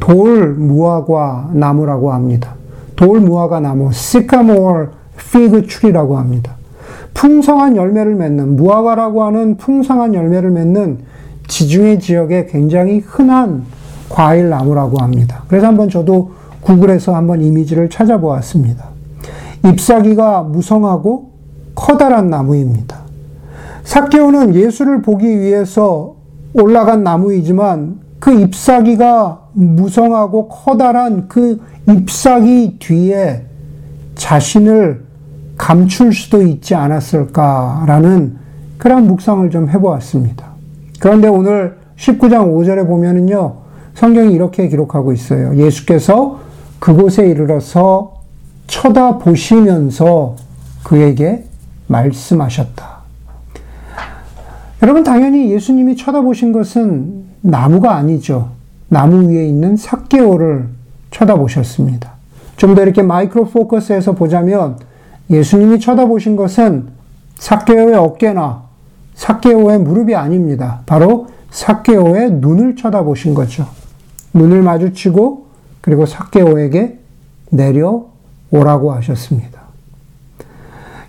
돌 0.00 0.54
무화과 0.54 1.50
나무라고 1.52 2.12
합니다. 2.12 2.54
돌 2.96 3.20
무화과 3.20 3.60
나무, 3.60 3.92
시카모어 3.92 4.86
피그 5.16 5.66
트리라고 5.66 6.16
합니다. 6.16 6.54
풍성한 7.14 7.76
열매를 7.76 8.14
맺는 8.14 8.56
무화과라고 8.56 9.24
하는 9.24 9.56
풍성한 9.58 10.14
열매를 10.14 10.50
맺는 10.50 10.98
지중해 11.46 11.98
지역에 11.98 12.46
굉장히 12.46 12.98
흔한 12.98 13.64
과일 14.12 14.50
나무라고 14.50 14.98
합니다. 14.98 15.42
그래서 15.48 15.66
한번 15.66 15.88
저도 15.88 16.32
구글에서 16.60 17.16
한번 17.16 17.40
이미지를 17.40 17.88
찾아보았습니다. 17.88 18.84
잎사귀가 19.64 20.42
무성하고 20.42 21.30
커다란 21.74 22.28
나무입니다. 22.28 22.98
사케오는 23.84 24.54
예수를 24.54 25.00
보기 25.00 25.26
위해서 25.26 26.14
올라간 26.52 27.02
나무이지만 27.02 28.00
그 28.20 28.32
잎사귀가 28.32 29.48
무성하고 29.54 30.48
커다란 30.48 31.26
그 31.28 31.60
잎사귀 31.88 32.76
뒤에 32.80 33.46
자신을 34.14 35.04
감출 35.56 36.12
수도 36.12 36.42
있지 36.42 36.74
않았을까라는 36.74 38.36
그런 38.76 39.06
묵상을 39.06 39.48
좀 39.50 39.70
해보았습니다. 39.70 40.46
그런데 41.00 41.28
오늘 41.28 41.78
19장 41.96 42.52
5절에 42.52 42.86
보면은요, 42.86 43.61
성경이 44.02 44.34
이렇게 44.34 44.66
기록하고 44.66 45.12
있어요. 45.12 45.54
예수께서 45.54 46.40
그곳에 46.80 47.24
이르러서 47.24 48.14
쳐다보시면서 48.66 50.34
그에게 50.82 51.44
말씀하셨다. 51.86 52.96
여러분, 54.82 55.04
당연히 55.04 55.52
예수님이 55.52 55.94
쳐다보신 55.94 56.50
것은 56.50 57.26
나무가 57.42 57.94
아니죠. 57.94 58.48
나무 58.88 59.30
위에 59.30 59.46
있는 59.46 59.76
삭개오를 59.76 60.66
쳐다보셨습니다. 61.12 62.10
좀 62.56 62.74
더 62.74 62.82
이렇게 62.82 63.02
마이크로 63.02 63.44
포커스에서 63.44 64.16
보자면 64.16 64.78
예수님이 65.30 65.78
쳐다보신 65.78 66.34
것은 66.34 66.88
사케오의 67.36 67.94
어깨나 67.94 68.64
사케오의 69.14 69.78
무릎이 69.78 70.16
아닙니다. 70.16 70.80
바로 70.86 71.28
사케오의 71.52 72.32
눈을 72.32 72.74
쳐다보신 72.74 73.34
거죠. 73.34 73.68
눈을 74.34 74.62
마주치고 74.62 75.46
그리고 75.80 76.06
사케오에게 76.06 76.98
내려오라고 77.50 78.92
하셨습니다. 78.92 79.60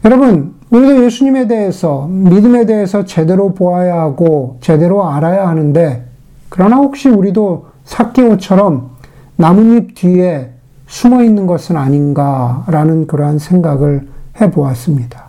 여러분, 0.06 0.56
우리도 0.70 1.06
예수님에 1.06 1.48
대해서, 1.48 2.08
믿음에 2.08 2.66
대해서 2.66 3.06
제대로 3.06 3.54
보아야 3.54 4.02
하고, 4.02 4.58
제대로 4.60 5.08
알아야 5.08 5.48
하는데, 5.48 6.06
그러나 6.50 6.78
혹시 6.78 7.10
우리도 7.10 7.68
사케오처럼 7.86 8.92
나뭇잎 9.38 9.96
뒤에 9.96 10.52
숨어 10.88 11.24
있는 11.24 11.48
것은 11.48 11.78
아닌가라는 11.78 13.08
그러한 13.08 13.40
생각을 13.40 14.08
해 14.42 14.52
보았습니다. 14.52 15.26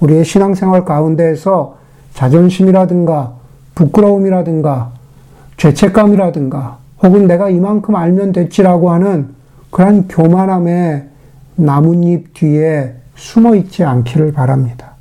우리의 0.00 0.24
신앙생활 0.24 0.84
가운데에서 0.84 1.76
자존심이라든가 2.14 3.34
부끄러움이라든가 3.74 4.92
죄책감이라든가 5.56 6.78
혹은 7.04 7.26
내가 7.26 7.50
이만큼 7.50 7.94
알면 7.94 8.32
됐지라고 8.32 8.90
하는 8.90 9.28
그러한 9.70 10.08
교만함의 10.08 11.08
나뭇잎 11.56 12.32
뒤에 12.32 12.94
숨어 13.14 13.54
있지 13.56 13.84
않기를 13.84 14.32
바랍니다. 14.32 14.92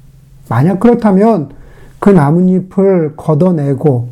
만약 0.50 0.81
그렇다면 0.81 1.50
그 2.00 2.10
나뭇잎을 2.10 3.15
걷어내고 3.15 4.10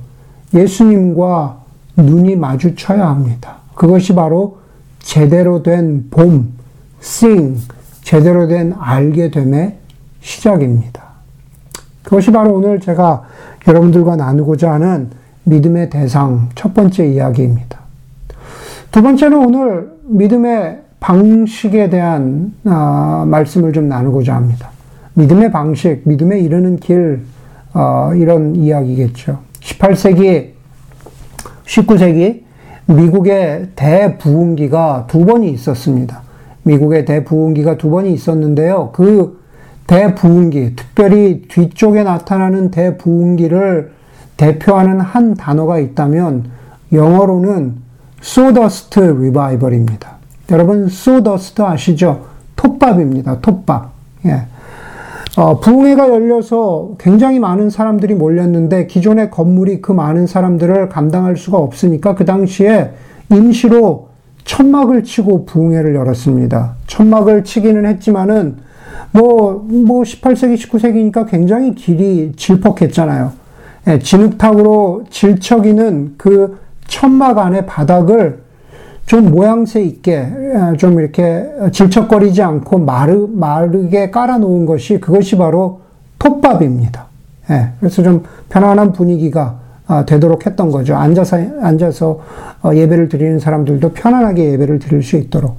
예수님과 0.54 1.58
눈이 1.98 2.38
마주쳐야 2.38 3.10
합니다. 3.10 3.58
그것이 3.76 4.16
바로 4.16 4.60
제대로 5.00 5.62
된 5.62 6.08
봄, 6.10 6.54
sing, 7.02 7.62
제대로 8.02 8.48
된 8.48 8.74
알게 8.80 9.32
됨의 9.32 9.78
시작입니다. 10.22 11.04
그것이 12.04 12.32
바로 12.32 12.54
오늘 12.54 12.80
제가 12.80 13.24
여러분들과 13.68 14.16
나누고자 14.16 14.72
하는 14.72 15.10
믿음의 15.44 15.90
대상 15.90 16.50
첫 16.56 16.74
번째 16.74 17.06
이야기입니다. 17.06 17.81
두 18.92 19.02
번째는 19.02 19.38
오늘 19.38 19.90
믿음의 20.04 20.82
방식에 21.00 21.90
대한 21.90 22.54
어, 22.66 23.24
말씀을 23.26 23.72
좀 23.72 23.88
나누고자 23.88 24.36
합니다. 24.36 24.70
믿음의 25.14 25.52
방식, 25.52 26.02
믿음에 26.04 26.40
이르는 26.40 26.76
길, 26.76 27.22
어, 27.74 28.12
이런 28.14 28.54
이야기겠죠. 28.54 29.40
18세기, 29.62 30.50
19세기 31.66 32.42
미국의 32.88 33.70
대부흥기가 33.78 35.06
두 35.08 35.26
번이 35.26 35.50
있었습니다. 35.52 36.22
미국의 36.64 37.06
대부흥기가 37.06 37.78
두 37.78 37.90
번이 37.90 38.14
있었는데요. 38.14 38.90
그 38.92 39.40
대부흥기, 39.88 40.76
특별히 40.76 41.44
뒤쪽에 41.48 42.04
나타나는 42.04 42.72
대부흥기를 42.72 43.92
대표하는 44.36 45.00
한 45.00 45.36
단어가 45.36 45.80
있다면 45.80 46.52
영어로는 46.92 47.91
sawdust 48.22 49.00
revival입니다. 49.00 50.18
여러분 50.52 50.86
sawdust 50.86 51.62
아시죠? 51.62 52.26
톱밥입니다. 52.56 53.40
톱밥. 53.42 53.92
예. 54.26 54.46
어, 55.38 55.60
부흥회가 55.60 56.10
열려서 56.10 56.92
굉장히 57.00 57.40
많은 57.40 57.70
사람들이 57.70 58.16
몰렸는데 58.16 58.88
기존의 58.88 59.32
건물이 59.32 59.82
그 59.82 59.92
많은 59.92 60.28
사람들을 60.28 60.90
감당할 60.90 61.38
수가 61.38 61.58
없으니까 61.58 62.16
그 62.16 62.26
당시에 62.26 62.92
임시로 63.32 64.10
천막을 64.44 65.04
치고 65.04 65.46
부흥회를 65.46 65.96
열었습니다. 65.96 66.76
천막을 66.88 67.44
치기는 67.44 67.86
했지만은 67.86 68.58
뭐, 69.12 69.66
뭐 69.68 70.04
18세기, 70.04 70.56
19세기니까 70.56 71.30
굉장히 71.30 71.76
길이 71.76 72.34
질퍽했잖아요. 72.36 73.32
예, 73.88 74.00
진흙탕으로 74.00 75.06
질척이는 75.10 76.16
그 76.18 76.60
천막 76.92 77.38
안의 77.38 77.66
바닥을 77.66 78.42
좀 79.06 79.32
모양새 79.32 79.82
있게 79.82 80.14
예, 80.14 80.78
좀 80.78 81.00
이렇게 81.00 81.50
질척거리지 81.72 82.44
않고 82.44 82.80
마르, 82.80 83.28
마르게 83.32 84.12
깔아놓은 84.12 84.66
것이 84.66 85.00
그것이 85.00 85.38
바로 85.38 85.82
톱밥입니다. 86.20 87.06
예, 87.50 87.70
그래서 87.80 88.04
좀 88.04 88.24
편안한 88.50 88.92
분위기가 88.92 89.60
아, 89.88 90.06
되도록 90.06 90.46
했던 90.46 90.72
거죠. 90.72 90.96
앉아서, 90.96 91.38
앉아서 91.62 92.20
어, 92.62 92.72
예배를 92.74 93.10
드리는 93.10 93.40
사람들도 93.40 93.90
편안하게 93.94 94.52
예배를 94.54 94.80
드릴 94.80 95.02
수 95.02 95.18
있도록. 95.18 95.58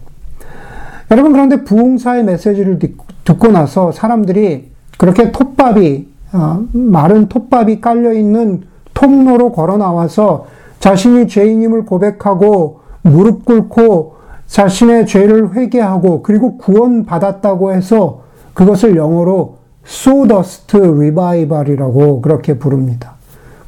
여러분, 1.10 1.32
그런데 1.32 1.64
부흥사의 1.64 2.24
메시지를 2.24 2.78
듣고 3.24 3.48
나서 3.48 3.92
사람들이 3.92 4.70
그렇게 4.96 5.32
톱밥이, 5.32 6.08
어, 6.32 6.64
마른 6.72 7.28
톱밥이 7.28 7.80
깔려있는 7.80 8.62
통로로 8.94 9.52
걸어 9.52 9.76
나와서 9.76 10.46
자신이 10.82 11.28
죄인임을 11.28 11.84
고백하고 11.84 12.80
무릎 13.02 13.44
꿇고 13.44 14.16
자신의 14.46 15.06
죄를 15.06 15.54
회개하고 15.54 16.22
그리고 16.24 16.58
구원받았다고 16.58 17.72
해서 17.72 18.22
그것을 18.52 18.96
영어로 18.96 19.58
sawdust 19.86 20.76
revival이라고 20.76 22.20
그렇게 22.20 22.58
부릅니다. 22.58 23.14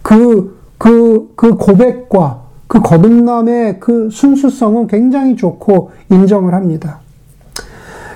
그, 0.03 0.59
그, 0.77 1.33
그 1.37 1.57
고백과 1.57 2.43
그 2.67 2.81
거듭남의 2.81 3.79
그 3.79 4.11
순수성은 4.11 4.89
굉장히 4.89 5.37
좋고 5.37 5.93
인정을 6.11 6.53
합니다. 6.53 6.99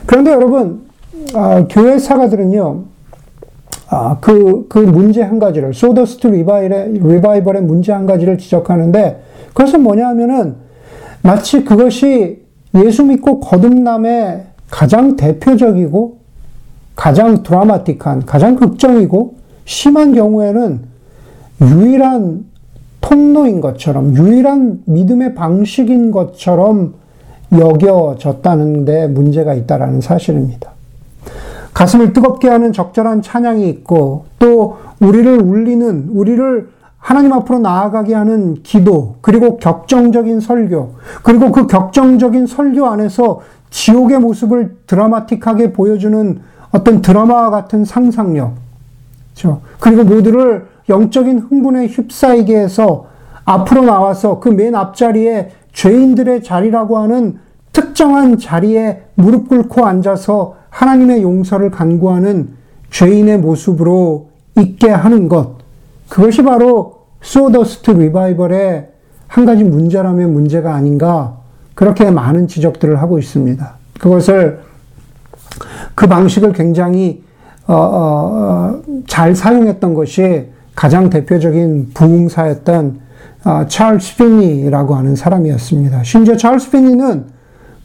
그런데 0.07 0.33
여러분, 0.33 0.89
아, 1.35 1.67
교회 1.71 2.01
사가들은요, 2.01 2.83
아, 3.89 4.19
그, 4.21 4.67
그 4.69 4.79
문제 4.79 5.23
한 5.23 5.39
가지를, 5.39 5.73
소더스트 5.73 6.27
리바이벌의, 6.27 6.93
리바이벌의 6.93 7.63
문제 7.63 7.93
한 7.93 8.07
가지를 8.07 8.39
지적하는데, 8.39 9.23
그것은 9.49 9.83
뭐냐 9.83 10.09
하면은, 10.09 10.57
마치 11.23 11.65
그것이 11.65 12.43
예수 12.75 13.05
믿고 13.05 13.41
거듭남의 13.41 14.45
가장 14.71 15.17
대표적이고, 15.17 16.19
가장 16.95 17.43
드라마틱한, 17.43 18.27
가장 18.27 18.57
극적이고, 18.57 19.35
심한 19.65 20.15
경우에는 20.15 20.81
유일한 21.63 22.45
통로인 23.01 23.61
것처럼, 23.61 24.15
유일한 24.17 24.83
믿음의 24.85 25.35
방식인 25.35 26.11
것처럼 26.11 26.95
여겨졌다는데 27.53 29.09
문제가 29.09 29.55
있다라는 29.55 30.01
사실입니다. 30.01 30.73
가슴을 31.79 32.13
뜨겁게 32.13 32.49
하는 32.49 32.73
적절한 32.73 33.23
찬양이 33.23 33.69
있고 33.71 34.25
또 34.41 34.79
우리를 34.99 35.41
울리는 35.41 36.09
우리를 36.11 36.71
하나님 36.99 37.33
앞으로 37.33 37.61
나아가게 37.61 38.17
하는 38.17 38.65
기도 38.65 39.15
그리고 39.21 39.59
격정적인 39.59 40.41
설교 40.41 40.95
그리고 41.23 41.53
그 41.53 41.69
격정적인 41.69 42.49
설교 42.49 42.85
안에서 42.85 43.43
지옥의 43.71 44.19
모습을 44.19 44.75
드라마틱하게 44.89 45.73
보여주는 45.73 46.41
어떤 46.73 47.01
드라마와 47.01 47.51
같은 47.51 47.85
상상력 47.85 48.55
그렇죠? 49.33 49.61
그리고 49.79 50.03
모두를 50.03 50.67
영적인 50.89 51.39
흥분에 51.39 51.87
휩싸이게 51.87 52.59
해서 52.59 53.07
앞으로 53.45 53.85
나와서 53.85 54.41
그 54.41 54.49
맨 54.49 54.75
앞자리에 54.75 55.53
죄인들의 55.73 56.43
자리라고 56.43 56.99
하는 56.99 57.39
특정한 57.73 58.37
자리에 58.37 59.05
무릎 59.15 59.49
꿇고 59.49 59.87
앉아서 59.87 60.58
하나님의 60.71 61.23
용서를 61.23 61.71
간구하는 61.71 62.51
죄인의 62.91 63.39
모습으로 63.39 64.31
있게 64.59 64.91
하는 64.91 65.29
것. 65.29 65.57
그것이 66.09 66.43
바로 66.43 67.07
소더스트 67.21 67.91
리바이벌의 67.91 68.89
한 69.27 69.45
가지 69.45 69.65
문제라면 69.65 70.33
문제가 70.33 70.75
아닌가. 70.75 71.39
그렇게 71.75 72.11
많은 72.11 72.49
지적들을 72.49 73.01
하고 73.01 73.19
있습니다. 73.19 73.75
그것을 74.01 74.61
그 75.95 76.07
방식을 76.07 76.53
굉장히 76.53 77.23
어, 77.67 77.75
어, 77.75 78.83
어잘 79.05 79.37
사용했던 79.37 79.95
것이 79.95 80.47
가장 80.75 81.11
대표적인 81.11 81.91
부흥사였던 81.93 83.01
어, 83.45 83.67
찰스 83.67 84.17
피니라고 84.17 84.95
하는 84.95 85.15
사람이었습니다. 85.15 86.03
심지어 86.03 86.37
찰스 86.37 86.71
피니는 86.71 87.27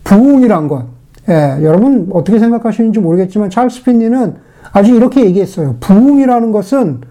부흥이란 0.04 0.68
것, 0.68 0.86
예, 1.30 1.60
여러분 1.64 2.10
어떻게 2.12 2.40
생각하시는지 2.40 3.00
모르겠지만 3.00 3.50
찰스 3.50 3.84
핀니는 3.84 4.36
아주 4.72 4.94
이렇게 4.94 5.26
얘기했어요. 5.26 5.76
부흥이라는 5.80 6.52
것은 6.52 7.02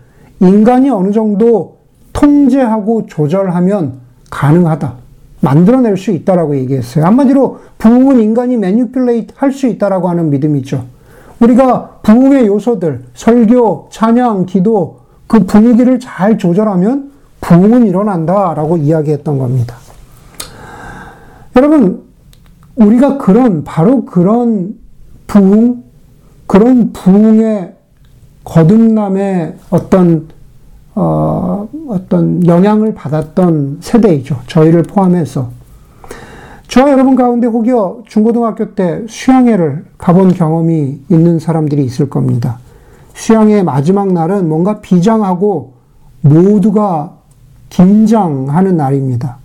인간이 0.40 0.90
어느 0.90 1.12
정도 1.12 1.78
통제하고 2.12 3.06
조절하면 3.06 4.00
가능하다. 4.30 4.94
만들어낼 5.40 5.96
수 5.96 6.10
있다라고 6.10 6.56
얘기했어요. 6.56 7.04
한마디로 7.04 7.60
부흥은 7.78 8.20
인간이 8.20 8.56
매니플레이트 8.56 9.34
할 9.36 9.52
수 9.52 9.66
있다라고 9.66 10.08
하는 10.08 10.30
믿음이죠. 10.30 10.84
우리가 11.40 11.98
부흥의 12.02 12.46
요소들, 12.46 13.04
설교, 13.14 13.88
찬양, 13.90 14.46
기도, 14.46 15.00
그 15.26 15.40
분위기를 15.40 15.98
잘 15.98 16.38
조절하면 16.38 17.10
부흥은 17.40 17.86
일어난다라고 17.86 18.76
이야기했던 18.76 19.38
겁니다. 19.38 19.76
여러분, 21.56 22.02
우리가 22.76 23.18
그런, 23.18 23.64
바로 23.64 24.04
그런 24.04 24.78
부흥, 25.26 25.82
그런 26.46 26.92
부흥의 26.92 27.74
거듭남의 28.44 29.56
어떤, 29.70 30.28
어, 30.94 31.68
어떤 31.88 32.46
영향을 32.46 32.94
받았던 32.94 33.78
세대이죠. 33.80 34.40
저희를 34.46 34.82
포함해서. 34.82 35.50
저와 36.68 36.90
여러분 36.92 37.16
가운데 37.16 37.46
혹여 37.46 38.02
중고등학교 38.06 38.74
때 38.74 39.04
수양회를 39.06 39.84
가본 39.98 40.32
경험이 40.32 41.00
있는 41.10 41.38
사람들이 41.38 41.84
있을 41.84 42.08
겁니다. 42.08 42.58
수양회 43.14 43.62
마지막 43.62 44.10
날은 44.12 44.48
뭔가 44.48 44.80
비장하고 44.80 45.74
모두가 46.22 47.12
긴장하는 47.68 48.76
날입니다. 48.78 49.41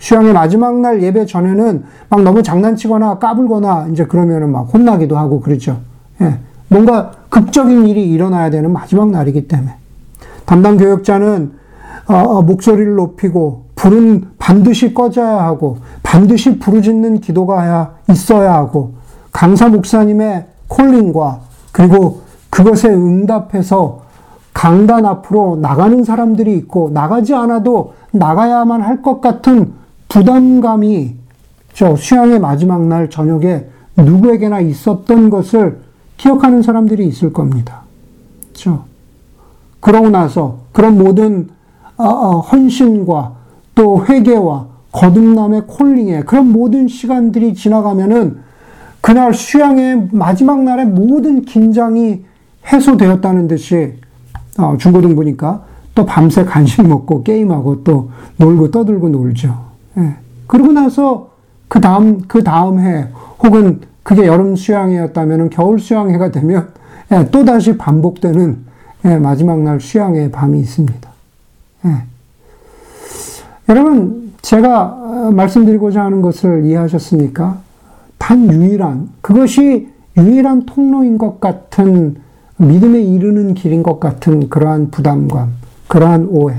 수양의 0.00 0.32
마지막 0.32 0.80
날 0.80 1.02
예배 1.02 1.26
전에는 1.26 1.84
막 2.08 2.22
너무 2.22 2.42
장난치거나 2.42 3.18
까불거나 3.18 3.88
이제 3.92 4.04
그러면은 4.06 4.50
막 4.50 4.62
혼나기도 4.72 5.16
하고 5.16 5.40
그렇죠. 5.40 5.78
예. 6.22 6.38
뭔가 6.68 7.12
극적인 7.28 7.86
일이 7.86 8.10
일어나야 8.10 8.50
되는 8.50 8.72
마지막 8.72 9.10
날이기 9.10 9.46
때문에. 9.46 9.74
담당 10.46 10.78
교역자는 10.78 11.52
어, 12.08 12.14
어, 12.14 12.42
목소리를 12.42 12.94
높이고 12.94 13.66
불은 13.76 14.30
반드시 14.38 14.94
꺼져야 14.94 15.44
하고 15.44 15.78
반드시 16.02 16.58
부르짖는 16.58 17.20
기도가 17.20 17.94
있어야 18.08 18.54
하고 18.54 18.94
강사 19.32 19.68
목사님의 19.68 20.46
콜링과 20.66 21.40
그리고 21.72 22.22
그것에 22.48 22.88
응답해서 22.88 24.00
강단 24.54 25.06
앞으로 25.06 25.58
나가는 25.60 26.02
사람들이 26.02 26.56
있고 26.56 26.90
나가지 26.92 27.34
않아도 27.34 27.92
나가야만 28.12 28.80
할 28.80 29.02
것 29.02 29.20
같은 29.20 29.72
부담감이 30.10 31.14
저 31.72 31.96
수양의 31.96 32.40
마지막 32.40 32.86
날 32.86 33.08
저녁에 33.08 33.64
누구에게나 33.96 34.60
있었던 34.60 35.30
것을 35.30 35.78
기억하는 36.16 36.62
사람들이 36.62 37.06
있을 37.06 37.32
겁니다. 37.32 37.82
그렇죠? 38.48 38.84
그러고 39.78 40.10
나서 40.10 40.58
그런 40.72 40.98
모든 40.98 41.48
어, 41.96 42.04
어, 42.04 42.40
헌신과 42.40 43.36
또 43.74 44.04
회개와 44.04 44.66
거듭남의 44.92 45.62
콜링에 45.66 46.22
그런 46.22 46.50
모든 46.50 46.88
시간들이 46.88 47.54
지나가면은 47.54 48.40
그날 49.00 49.32
수양의 49.32 50.08
마지막 50.10 50.62
날의 50.62 50.86
모든 50.86 51.42
긴장이 51.42 52.24
해소되었다는 52.70 53.48
듯이 53.48 53.94
어, 54.58 54.76
중고등 54.76 55.14
보니까 55.14 55.64
또 55.94 56.04
밤새 56.04 56.44
간식 56.44 56.86
먹고 56.86 57.22
게임하고 57.22 57.84
또 57.84 58.10
놀고 58.36 58.72
떠들고 58.72 59.08
놀죠. 59.08 59.69
예. 59.98 60.14
그러고 60.46 60.72
나서 60.72 61.30
그 61.68 61.80
다음 61.80 62.22
그 62.26 62.42
다음 62.42 62.80
해 62.80 63.08
혹은 63.42 63.80
그게 64.02 64.26
여름 64.26 64.56
수양회였다면 64.56 65.50
겨울 65.50 65.78
수양회가 65.78 66.30
되면 66.30 66.68
예, 67.12 67.28
또 67.30 67.44
다시 67.44 67.76
반복되는 67.76 68.58
예, 69.06 69.16
마지막 69.16 69.60
날 69.60 69.80
수양회 69.80 70.30
밤이 70.30 70.60
있습니다. 70.60 71.10
예. 71.86 71.90
여러분 73.68 74.32
제가 74.42 74.84
어, 74.84 75.30
말씀드리고자 75.32 76.04
하는 76.04 76.22
것을 76.22 76.64
이해하셨습니까? 76.64 77.58
단 78.18 78.52
유일한 78.52 79.08
그것이 79.20 79.88
유일한 80.16 80.66
통로인 80.66 81.18
것 81.18 81.40
같은 81.40 82.16
믿음에 82.56 83.00
이르는 83.00 83.54
길인 83.54 83.82
것 83.82 84.00
같은 84.00 84.48
그러한 84.48 84.90
부담감, 84.90 85.54
그러한 85.88 86.26
오해. 86.30 86.56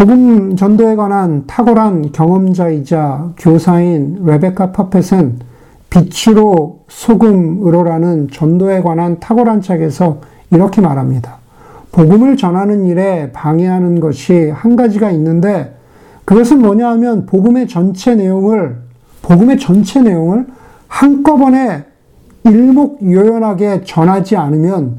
복음 0.00 0.56
전도에 0.56 0.96
관한 0.96 1.44
탁월한 1.46 2.12
경험자이자 2.12 3.32
교사인 3.36 4.24
레베카 4.24 4.72
퍼펫은 4.72 5.40
빛으로 5.90 6.80
소금으로라는 6.88 8.30
전도에 8.32 8.80
관한 8.80 9.20
탁월한 9.20 9.60
책에서 9.60 10.22
이렇게 10.52 10.80
말합니다. 10.80 11.36
복음을 11.92 12.38
전하는 12.38 12.86
일에 12.86 13.30
방해하는 13.32 14.00
것이 14.00 14.48
한 14.48 14.74
가지가 14.74 15.10
있는데 15.10 15.76
그것은 16.24 16.62
뭐냐 16.62 16.88
하면 16.92 17.26
복음의 17.26 17.68
전체 17.68 18.14
내용을 18.14 18.78
복음의 19.20 19.58
전체 19.58 20.00
내용을 20.00 20.46
한꺼번에 20.88 21.84
일목요연하게 22.44 23.82
전하지 23.84 24.38
않으면 24.38 24.94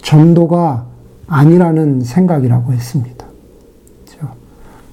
전도가 0.00 0.86
아니라는 1.26 2.02
생각이라고 2.02 2.72
했습니다. 2.72 3.27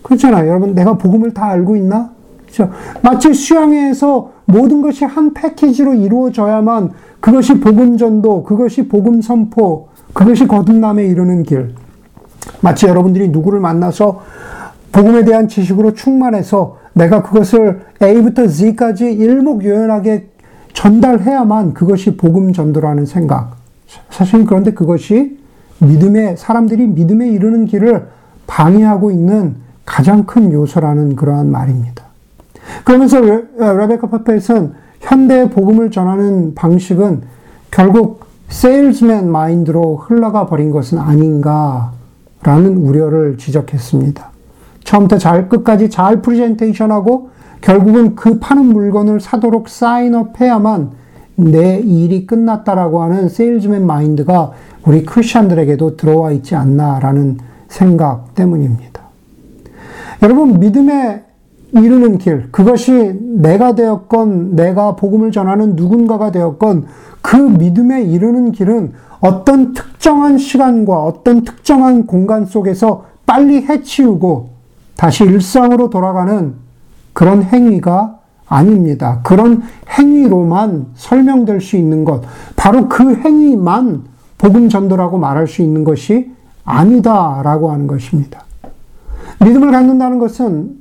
그렇잖아요. 0.06 0.48
여러분, 0.48 0.76
내가 0.76 0.98
복음을 0.98 1.34
다 1.34 1.46
알고 1.48 1.76
있나? 1.78 2.12
그렇죠? 2.42 2.72
마치 3.02 3.34
수양회에서 3.34 4.32
모든 4.46 4.84
것이 4.84 5.04
한 5.04 5.34
패키지로 5.34 5.96
이루어져야만 5.96 6.92
그것이 7.20 7.60
복음 7.60 7.98
전도, 7.98 8.44
그것이 8.44 8.88
복음 8.88 9.24
선포, 9.24 9.88
그것이 10.14 10.48
거듭남에 10.48 11.06
이르는 11.06 11.42
길. 11.42 11.74
마치 12.62 12.86
여러분들이 12.86 13.30
누구를 13.30 13.60
만나서 13.60 14.22
복음에 14.92 15.26
대한 15.26 15.48
지식으로 15.48 15.96
충만해서 15.96 16.78
내가 16.94 17.24
그것을 17.24 17.82
A부터 18.02 18.48
Z까지 18.48 19.12
일목요연하게 19.12 20.28
전달해야만 20.74 21.74
그것이 21.74 22.16
복음 22.16 22.54
전도라는 22.54 23.08
생각. 23.08 23.56
사실 24.12 24.46
그런데 24.46 24.72
그것이 24.72 25.40
믿음의, 25.80 26.38
사람들이 26.38 26.86
믿음에 26.86 27.28
이르는 27.30 27.66
길을 27.66 28.08
방해하고 28.46 29.10
있는 29.10 29.65
가장 29.86 30.26
큰 30.26 30.52
요소라는 30.52 31.16
그러한 31.16 31.52
말입니다. 31.52 32.04
그러면서 32.84 33.20
레베카 33.22 34.08
파페트는 34.08 34.74
현대의 35.02 35.50
복음을 35.52 35.92
전하는 35.92 36.56
방식은 36.56 37.22
결국 37.70 38.26
세일즈맨 38.50 39.30
마인드로 39.30 39.98
흘러가 39.98 40.46
버린 40.46 40.72
것은 40.72 40.98
아닌가라는 40.98 42.78
우려를 42.78 43.38
지적했습니다. 43.38 44.32
처음부터 44.84 45.18
잘 45.18 45.50
끝까지 45.50 45.90
잘 45.90 46.22
프레젠테이션하고 46.22 47.30
결국은 47.62 48.16
그 48.16 48.40
파는 48.40 48.66
물건을 48.66 49.20
사도록 49.20 49.70
sign 49.70 50.05
up해야만 50.05 50.92
내 51.38 51.80
일이 51.80 52.26
끝났다라고 52.28 53.04
하는 53.04 53.30
세일즈맨 53.30 53.86
마인드가 53.86 54.52
우리 54.86 55.04
크리스천들에게도 55.04 55.98
들어와 55.98 56.32
있지 56.32 56.56
않나라는 56.56 57.40
생각 57.68 58.36
때문입니다. 58.36 58.95
여러분 60.26 60.60
믿음에 60.60 61.24
이르는 61.72 62.18
길 62.18 62.52
그것이 62.52 62.92
내가 63.22 63.76
되었건 63.76 64.56
내가 64.56 64.96
복음을 64.96 65.32
전하는 65.32 65.76
누군가가 65.76 66.32
되었건 66.32 66.88
그 67.22 67.36
믿음에 67.36 68.02
이르는 68.02 68.52
길은 68.52 68.94
어떤 69.20 69.74
특정한 69.74 70.40
시간과 70.40 71.04
어떤 71.04 71.44
특정한 71.44 72.08
공간 72.08 72.48
속에서 72.48 73.06
빨리 73.28 73.68
해치우고 73.68 74.50
다시 74.98 75.26
일상으로 75.26 75.92
돌아가는 75.92 76.56
그런 77.14 77.44
행위가 77.44 78.18
아닙니다. 78.48 79.20
그런 79.24 79.62
행위로만 79.92 80.88
설명될 80.96 81.62
수 81.62 81.78
있는 81.78 82.04
것, 82.04 82.24
바로 82.56 82.90
그 82.90 83.16
행위만 83.16 84.06
복음 84.40 84.70
전도라고 84.70 85.20
말할 85.20 85.48
수 85.48 85.62
있는 85.62 85.84
것이 85.84 86.32
아니다라고 86.64 87.72
하는 87.72 87.86
것입니다. 87.86 88.45
믿음을 89.40 89.72
갖는다는 89.72 90.20
것은 90.20 90.78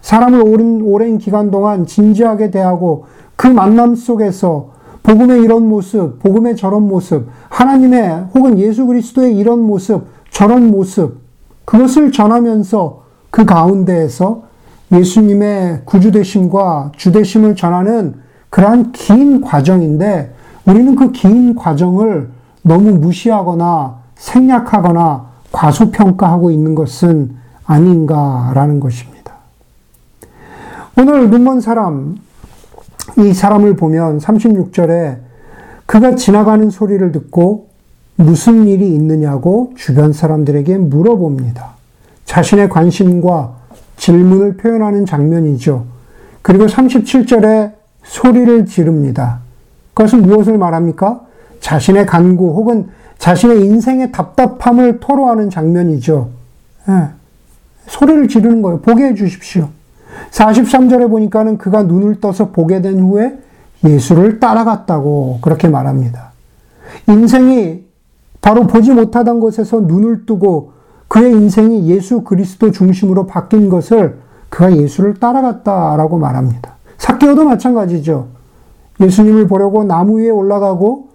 사람을 0.00 0.42
오랜, 0.42 0.80
오랜 0.82 1.18
기간 1.18 1.50
동안 1.50 1.86
진지하게 1.86 2.50
대하고 2.50 3.06
그 3.36 3.46
만남 3.46 3.94
속에서 3.94 4.72
복음의 5.02 5.42
이런 5.42 5.68
모습, 5.68 6.18
복음의 6.20 6.56
저런 6.56 6.86
모습, 6.88 7.28
하나님의 7.48 8.28
혹은 8.34 8.58
예수 8.58 8.86
그리스도의 8.86 9.36
이런 9.36 9.60
모습, 9.60 10.06
저런 10.30 10.70
모습, 10.70 11.20
그것을 11.64 12.12
전하면서 12.12 13.02
그 13.30 13.44
가운데에서 13.44 14.44
예수님의 14.92 15.82
구주되심과 15.84 16.92
주되심을 16.96 17.56
전하는 17.56 18.14
그러한 18.50 18.92
긴 18.92 19.40
과정인데 19.40 20.32
우리는 20.66 20.94
그 20.94 21.10
긴 21.12 21.54
과정을 21.54 22.30
너무 22.62 22.92
무시하거나 22.92 23.96
생략하거나 24.16 25.26
과소평가하고 25.52 26.50
있는 26.50 26.74
것은 26.74 27.36
아닌가라는 27.66 28.80
것입니다. 28.80 29.34
오늘 30.96 31.30
눈먼 31.30 31.60
사람, 31.60 32.16
이 33.18 33.32
사람을 33.32 33.76
보면 33.76 34.18
36절에 34.18 35.18
그가 35.86 36.14
지나가는 36.14 36.70
소리를 36.70 37.12
듣고 37.12 37.68
무슨 38.16 38.68
일이 38.68 38.94
있느냐고 38.94 39.72
주변 39.76 40.12
사람들에게 40.12 40.78
물어봅니다. 40.78 41.74
자신의 42.24 42.68
관심과 42.68 43.54
질문을 43.96 44.56
표현하는 44.56 45.04
장면이죠. 45.06 45.84
그리고 46.42 46.66
37절에 46.66 47.72
소리를 48.02 48.66
지릅니다. 48.66 49.40
그것은 49.94 50.22
무엇을 50.22 50.58
말합니까? 50.58 51.22
자신의 51.60 52.06
간구 52.06 52.54
혹은 52.54 52.88
자신의 53.18 53.64
인생의 53.64 54.12
답답함을 54.12 55.00
토로하는 55.00 55.50
장면이죠. 55.50 56.28
예. 56.88 57.23
소리를 57.86 58.28
지르는 58.28 58.62
거예요. 58.62 58.80
보게 58.80 59.04
해 59.04 59.14
주십시오. 59.14 59.68
43절에 60.30 61.08
보니까는 61.08 61.58
그가 61.58 61.82
눈을 61.82 62.20
떠서 62.20 62.50
보게 62.50 62.80
된 62.80 63.00
후에 63.00 63.38
예수를 63.84 64.40
따라갔다고 64.40 65.38
그렇게 65.42 65.68
말합니다. 65.68 66.32
인생이 67.08 67.84
바로 68.40 68.66
보지 68.66 68.92
못하던 68.92 69.40
곳에서 69.40 69.80
눈을 69.80 70.26
뜨고 70.26 70.72
그의 71.08 71.32
인생이 71.32 71.88
예수 71.88 72.22
그리스도 72.22 72.70
중심으로 72.70 73.26
바뀐 73.26 73.68
것을 73.68 74.18
그가 74.48 74.76
예수를 74.76 75.14
따라갔다라고 75.14 76.18
말합니다. 76.18 76.74
사케오도 76.98 77.44
마찬가지죠. 77.44 78.28
예수님을 79.00 79.48
보려고 79.48 79.84
나무 79.84 80.20
위에 80.20 80.30
올라가고 80.30 81.08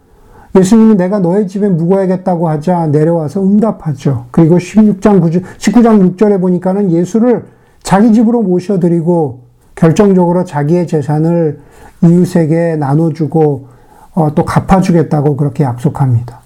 예수님이 0.55 0.95
내가 0.95 1.19
너의 1.19 1.47
집에 1.47 1.69
묵어야겠다고 1.69 2.49
하자 2.49 2.87
내려와서 2.87 3.43
응답하죠. 3.43 4.25
그리고 4.31 4.57
16장 4.57 5.21
9절, 5.21 5.43
19장 5.57 6.17
6절에 6.17 6.41
보니까는 6.41 6.91
예수를 6.91 7.45
자기 7.83 8.13
집으로 8.13 8.41
모셔드리고 8.41 9.41
결정적으로 9.75 10.43
자기의 10.43 10.87
재산을 10.87 11.59
이웃에게 12.03 12.75
나눠주고 12.77 13.67
어, 14.13 14.33
또 14.33 14.43
갚아주겠다고 14.43 15.37
그렇게 15.37 15.63
약속합니다. 15.63 16.41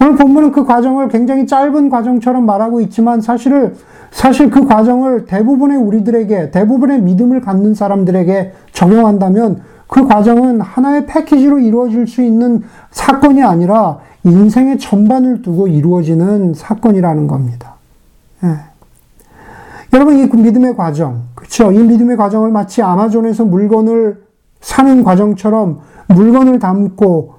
오늘 0.00 0.16
본문은 0.16 0.52
그 0.52 0.64
과정을 0.64 1.08
굉장히 1.08 1.46
짧은 1.46 1.90
과정처럼 1.90 2.44
말하고 2.46 2.80
있지만 2.82 3.20
사실을 3.20 3.74
사실 4.10 4.50
그 4.50 4.66
과정을 4.66 5.26
대부분의 5.26 5.76
우리들에게 5.76 6.50
대부분의 6.50 7.02
믿음을 7.02 7.40
갖는 7.40 7.74
사람들에게 7.74 8.52
적용한다면 8.72 9.62
그 9.86 10.06
과정은 10.06 10.60
하나의 10.60 11.06
패키지로 11.06 11.58
이루어질 11.58 12.06
수 12.06 12.22
있는 12.22 12.62
사건이 12.90 13.42
아니라 13.42 13.98
인생의 14.24 14.78
전반을 14.78 15.42
두고 15.42 15.68
이루어지는 15.68 16.54
사건이라는 16.54 17.26
겁니다. 17.28 17.74
예. 18.42 18.48
여러분 19.92 20.16
이 20.16 20.26
믿음의 20.26 20.76
과정, 20.76 21.22
그렇죠? 21.34 21.70
이 21.70 21.78
믿음의 21.78 22.16
과정을 22.16 22.50
마치 22.50 22.82
아마존에서 22.82 23.44
물건을 23.44 24.24
사는 24.60 25.04
과정처럼 25.04 25.78
물건을 26.08 26.58
담고 26.58 27.35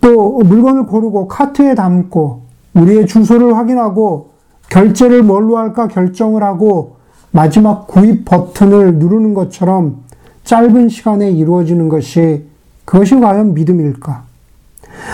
또 0.00 0.38
물건을 0.38 0.86
고르고 0.86 1.28
카트에 1.28 1.74
담고 1.74 2.42
우리의 2.74 3.06
주소를 3.06 3.56
확인하고 3.56 4.30
결제를 4.68 5.22
뭘로 5.22 5.58
할까 5.58 5.88
결정을 5.88 6.42
하고 6.42 6.96
마지막 7.32 7.86
구입 7.86 8.24
버튼을 8.24 8.94
누르는 8.94 9.34
것처럼 9.34 10.04
짧은 10.44 10.88
시간에 10.88 11.30
이루어지는 11.30 11.88
것이 11.88 12.44
그것이 12.84 13.18
과연 13.20 13.54
믿음일까? 13.54 14.24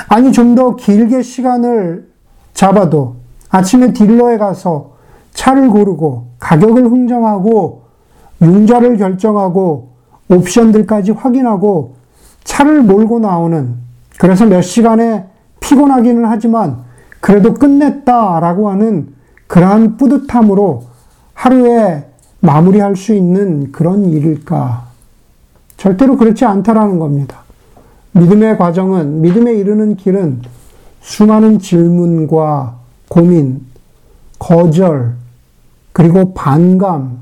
아니 0.09 0.33
좀 0.33 0.55
더 0.55 0.77
길게 0.77 1.23
시간을 1.23 2.09
잡아도 2.55 3.17
아침에 3.51 3.93
딜러에 3.93 4.39
가서 4.39 4.93
차를 5.35 5.69
고르고 5.69 6.29
가격을 6.39 6.85
흥정하고 6.87 7.83
융자를 8.41 8.97
결정하고 8.97 9.89
옵션들까지 10.31 11.13
확인하고 11.13 11.95
차를 12.45 12.83
몰고 12.83 13.19
나오는 13.19 13.86
그래서 14.19 14.47
몇 14.47 14.63
시간에 14.63 15.27
피곤하기는 15.61 16.25
하지만 16.25 16.85
그래도 17.21 17.55
끝냈다라고 17.55 18.71
하는 18.71 19.15
그러한 19.47 19.97
뿌듯함으로 19.97 20.85
하루에 21.35 22.07
마무리할 22.41 22.97
수 22.97 23.15
있는 23.15 23.73
그런 23.73 24.05
일일까? 24.05 24.87
절대로 25.77 26.17
그렇지 26.17 26.45
않다라는 26.45 26.99
겁니다. 26.99 27.39
믿음의 28.13 28.57
과정은, 28.57 29.21
믿음에 29.21 29.55
이르는 29.55 29.97
길은 29.97 30.43
수많은 31.01 31.59
질문과 31.59 32.77
고민, 33.09 33.67
거절, 34.39 35.15
그리고 35.93 36.33
반감, 36.33 37.19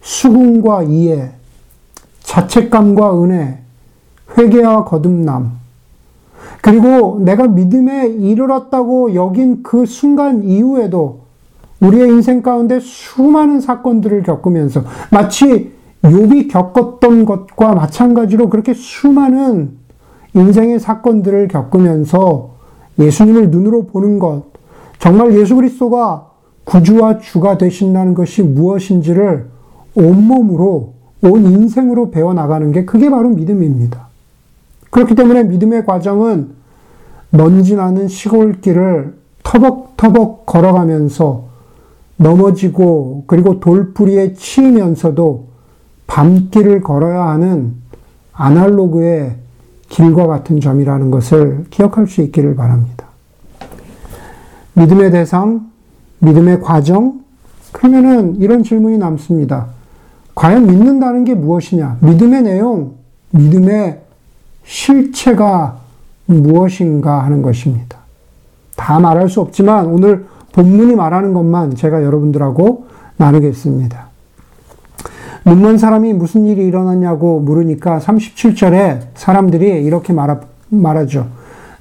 수긍과 0.00 0.84
이해, 0.84 1.30
자책감과 2.20 3.22
은혜, 3.22 3.58
회개와 4.36 4.84
거듭남, 4.84 5.61
그리고 6.62 7.20
내가 7.20 7.48
믿음에 7.48 8.06
이르렀다고 8.06 9.14
여긴 9.14 9.62
그 9.62 9.84
순간 9.84 10.44
이후에도 10.44 11.22
우리의 11.80 12.08
인생 12.08 12.40
가운데 12.40 12.78
수많은 12.78 13.60
사건들을 13.60 14.22
겪으면서 14.22 14.84
마치 15.10 15.72
욥이 16.04 16.50
겪었던 16.50 17.24
것과 17.24 17.74
마찬가지로 17.74 18.48
그렇게 18.48 18.74
수많은 18.74 19.72
인생의 20.34 20.78
사건들을 20.78 21.48
겪으면서 21.48 22.52
예수님을 22.98 23.50
눈으로 23.50 23.86
보는 23.86 24.20
것, 24.20 24.44
정말 24.98 25.34
예수 25.34 25.56
그리스도가 25.56 26.28
구주와 26.64 27.18
주가 27.18 27.58
되신다는 27.58 28.14
것이 28.14 28.42
무엇인지를 28.42 29.48
온몸으로, 29.96 30.92
온 31.24 31.44
인생으로 31.44 32.10
배워나가는 32.10 32.70
게 32.72 32.84
그게 32.84 33.10
바로 33.10 33.28
믿음입니다. 33.30 34.11
그렇기 34.92 35.14
때문에 35.14 35.44
믿음의 35.44 35.86
과정은 35.86 36.50
먼지 37.30 37.74
나는 37.74 38.08
시골길을 38.08 39.14
터벅터벅 39.42 40.44
걸어가면서 40.44 41.44
넘어지고 42.18 43.24
그리고 43.26 43.58
돌뿌리에 43.58 44.34
치이면서도 44.34 45.46
밤길을 46.06 46.82
걸어야 46.82 47.26
하는 47.28 47.74
아날로그의 48.34 49.36
길과 49.88 50.26
같은 50.26 50.60
점이라는 50.60 51.10
것을 51.10 51.64
기억할 51.70 52.06
수 52.06 52.20
있기를 52.20 52.54
바랍니다. 52.54 53.06
믿음의 54.74 55.10
대상, 55.10 55.70
믿음의 56.18 56.60
과정, 56.60 57.22
그러면은 57.72 58.36
이런 58.36 58.62
질문이 58.62 58.98
남습니다. 58.98 59.68
과연 60.34 60.66
믿는다는 60.66 61.24
게 61.24 61.34
무엇이냐? 61.34 61.96
믿음의 62.00 62.42
내용, 62.42 62.94
믿음의 63.30 64.02
실체가 64.64 65.78
무엇인가 66.26 67.24
하는 67.24 67.42
것입니다. 67.42 67.98
다 68.76 68.98
말할 68.98 69.28
수 69.28 69.40
없지만 69.40 69.86
오늘 69.86 70.26
본문이 70.52 70.94
말하는 70.94 71.32
것만 71.34 71.76
제가 71.76 72.02
여러분들하고 72.02 72.86
나누겠습니다. 73.16 74.12
눈먼 75.44 75.78
사람이 75.78 76.12
무슨 76.12 76.46
일이 76.46 76.66
일어났냐고 76.66 77.40
물으니까 77.40 77.98
37절에 77.98 79.00
사람들이 79.14 79.84
이렇게 79.84 80.12
말하, 80.12 80.40
말하죠. 80.68 81.26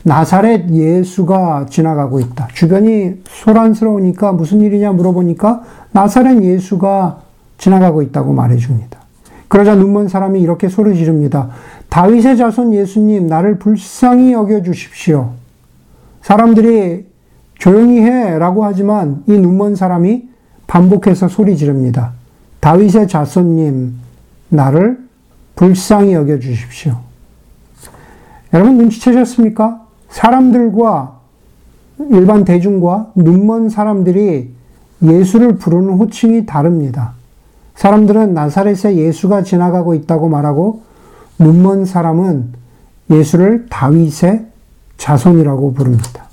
나사렛 0.03 0.71
예수가 0.71 1.67
지나가고 1.69 2.19
있다. 2.19 2.47
주변이 2.53 3.21
소란스러우니까 3.25 4.31
무슨 4.31 4.61
일이냐 4.61 4.93
물어보니까 4.93 5.61
나사렛 5.91 6.41
예수가 6.41 7.19
지나가고 7.59 8.01
있다고 8.01 8.33
말해줍니다. 8.33 8.99
그러자 9.47 9.75
눈먼 9.75 10.07
사람이 10.07 10.41
이렇게 10.41 10.69
소리 10.69 10.95
지릅니다. 10.95 11.49
다윗의 11.91 12.37
자손 12.37 12.73
예수님, 12.73 13.27
나를 13.27 13.59
불쌍히 13.59 14.31
여겨 14.31 14.63
주십시오. 14.63 15.31
사람들이 16.21 17.05
조용히 17.55 17.99
해 17.99 18.39
라고 18.39 18.63
하지만 18.63 19.23
이 19.27 19.33
눈먼 19.33 19.75
사람이 19.75 20.29
반복해서 20.67 21.27
소리 21.27 21.57
지릅니다. 21.57 22.13
다윗의 22.61 23.09
자손님, 23.09 23.93
나를 24.47 24.99
불쌍히 25.57 26.13
여겨 26.13 26.39
주십시오. 26.39 26.95
여러분 28.53 28.77
눈치채셨습니까? 28.77 29.85
사람들과 30.07 31.19
일반 32.09 32.45
대중과 32.45 33.11
눈먼 33.15 33.67
사람들이 33.67 34.49
예수를 35.03 35.57
부르는 35.57 35.95
호칭이 35.95 36.45
다릅니다. 36.45 37.15
사람들은 37.75 38.33
나사렛에 38.33 38.95
예수가 38.95 39.43
지나가고 39.43 39.93
있다고 39.93 40.29
말하고 40.29 40.83
눈먼 41.41 41.85
사람은 41.85 42.53
예수를 43.09 43.65
다윗의 43.69 44.45
자손이라고 44.97 45.73
부릅니다. 45.73 46.25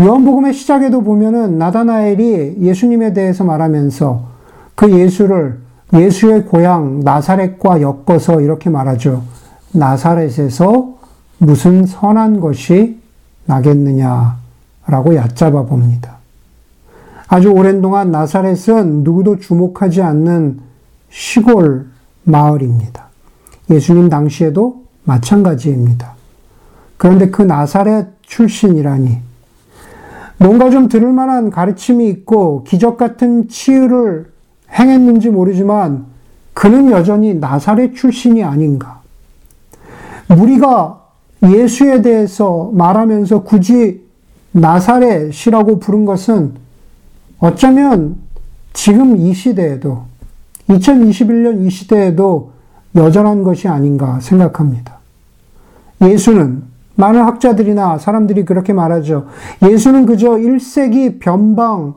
요한복음의 0.00 0.54
시작에도 0.54 1.02
보면은 1.02 1.58
나다나엘이 1.58 2.58
예수님에 2.60 3.12
대해서 3.12 3.42
말하면서 3.42 4.28
그 4.76 4.92
예수를 4.92 5.58
예수의 5.92 6.46
고향 6.46 7.00
나사렛과 7.00 7.80
엮어서 7.80 8.40
이렇게 8.40 8.70
말하죠. 8.70 9.24
나사렛에서 9.72 10.94
무슨 11.38 11.84
선한 11.84 12.40
것이 12.40 13.00
나겠느냐라고 13.46 15.16
얕잡아 15.16 15.64
봅니다. 15.64 16.18
아주 17.26 17.50
오랜 17.50 17.82
동안 17.82 18.12
나사렛은 18.12 19.02
누구도 19.02 19.38
주목하지 19.38 20.02
않는 20.02 20.60
시골 21.10 21.86
마을입니다. 22.22 23.07
예수님 23.70 24.08
당시에도 24.08 24.84
마찬가지입니다. 25.04 26.14
그런데 26.96 27.30
그 27.30 27.42
나사렛 27.42 28.08
출신이라니 28.22 29.18
뭔가 30.38 30.70
좀 30.70 30.88
들을 30.88 31.12
만한 31.12 31.50
가르침이 31.50 32.08
있고 32.08 32.64
기적 32.64 32.96
같은 32.96 33.48
치유를 33.48 34.30
행했는지 34.72 35.30
모르지만 35.30 36.06
그는 36.54 36.90
여전히 36.90 37.34
나사렛 37.34 37.94
출신이 37.94 38.42
아닌가. 38.42 39.00
우리가 40.28 41.00
예수에 41.42 42.02
대해서 42.02 42.70
말하면서 42.74 43.44
굳이 43.44 44.04
나사렛이라고 44.52 45.78
부른 45.78 46.04
것은 46.04 46.54
어쩌면 47.38 48.16
지금 48.72 49.16
이 49.16 49.32
시대에도 49.32 50.04
2021년 50.68 51.64
이 51.64 51.70
시대에도 51.70 52.52
여전한 52.94 53.42
것이 53.42 53.68
아닌가 53.68 54.18
생각합니다. 54.20 54.98
예수는 56.02 56.62
많은 56.96 57.22
학자들이나 57.22 57.98
사람들이 57.98 58.44
그렇게 58.44 58.72
말하죠. 58.72 59.26
예수는 59.62 60.06
그저 60.06 60.30
1세기 60.30 61.20
변방 61.20 61.94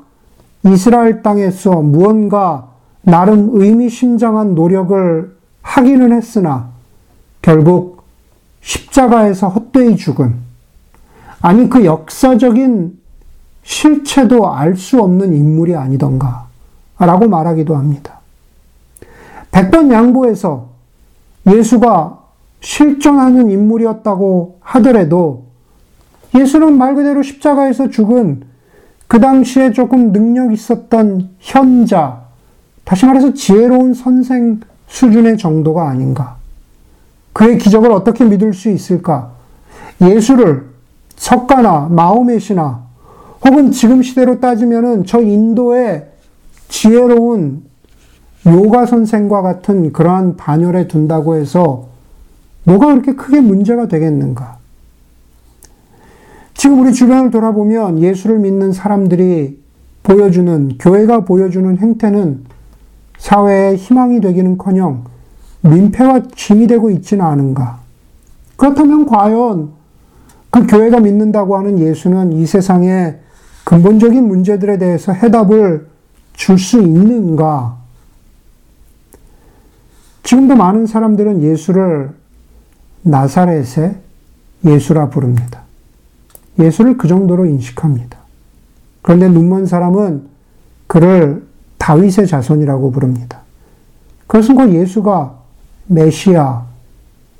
이스라엘 0.65 1.23
땅에서 1.23 1.81
무언가 1.81 2.67
나름 3.01 3.49
의미심장한 3.53 4.53
노력을 4.53 5.35
하기는 5.63 6.11
했으나 6.13 6.69
결국 7.41 8.03
십자가에서 8.61 9.47
헛되이 9.47 9.97
죽은 9.97 10.35
아니 11.41 11.67
그 11.67 11.83
역사적인 11.83 12.99
실체도 13.63 14.53
알 14.53 14.75
수 14.75 15.01
없는 15.01 15.33
인물이 15.33 15.75
아니던가 15.75 16.47
라고 16.99 17.27
말하기도 17.27 17.75
합니다. 17.75 18.19
백번 19.51 19.91
양보해서 19.91 20.70
예수가 21.47 22.19
실존하는 22.61 23.49
인물이었다고 23.49 24.59
하더라도 24.61 25.45
예수는 26.35 26.77
말 26.77 26.95
그대로 26.95 27.23
십자가에서 27.23 27.89
죽은 27.89 28.43
그 29.07 29.19
당시에 29.19 29.71
조금 29.71 30.13
능력 30.13 30.53
있었던 30.53 31.31
현자, 31.39 32.21
다시 32.85 33.05
말해서 33.05 33.33
지혜로운 33.33 33.93
선생 33.93 34.61
수준의 34.87 35.37
정도가 35.37 35.89
아닌가. 35.89 36.37
그의 37.33 37.57
기적을 37.57 37.91
어떻게 37.91 38.23
믿을 38.23 38.53
수 38.53 38.69
있을까? 38.69 39.31
예수를 40.01 40.69
석가나 41.15 41.87
마호메시나 41.91 42.83
혹은 43.45 43.71
지금 43.71 44.01
시대로 44.01 44.39
따지면은 44.39 45.05
저 45.05 45.19
인도의 45.21 46.07
지혜로운 46.69 47.63
요가 48.47 48.85
선생과 48.85 49.41
같은 49.41 49.93
그러한 49.93 50.35
반열에 50.35 50.87
둔다고 50.87 51.35
해서 51.35 51.87
뭐가 52.63 52.87
그렇게 52.87 53.13
크게 53.13 53.39
문제가 53.39 53.87
되겠는가? 53.87 54.57
지금 56.53 56.79
우리 56.81 56.93
주변을 56.93 57.31
돌아보면 57.31 57.99
예수를 57.99 58.39
믿는 58.39 58.71
사람들이 58.71 59.59
보여주는, 60.03 60.77
교회가 60.79 61.25
보여주는 61.25 61.77
행태는 61.77 62.45
사회의 63.17 63.77
희망이 63.77 64.19
되기는 64.21 64.57
커녕 64.57 65.03
민폐와 65.61 66.21
짐이 66.35 66.67
되고 66.67 66.89
있지는 66.89 67.23
않은가? 67.23 67.79
그렇다면 68.57 69.05
과연 69.05 69.69
그 70.49 70.67
교회가 70.67 70.99
믿는다고 70.99 71.57
하는 71.57 71.79
예수는 71.79 72.33
이 72.33 72.45
세상의 72.45 73.19
근본적인 73.63 74.27
문제들에 74.27 74.77
대해서 74.77 75.13
해답을 75.13 75.87
줄 76.33 76.57
수 76.57 76.81
있는가? 76.81 77.80
지금도 80.23 80.55
많은 80.55 80.85
사람들은 80.85 81.43
예수를 81.43 82.11
나사렛의 83.03 83.95
예수라 84.65 85.09
부릅니다. 85.09 85.61
예수를 86.59 86.97
그 86.97 87.07
정도로 87.07 87.45
인식합니다. 87.45 88.17
그런데 89.01 89.27
눈먼 89.27 89.65
사람은 89.65 90.27
그를 90.87 91.47
다윗의 91.77 92.27
자손이라고 92.27 92.91
부릅니다. 92.91 93.41
그것은 94.27 94.55
곧 94.55 94.71
예수가 94.71 95.39
메시아, 95.87 96.63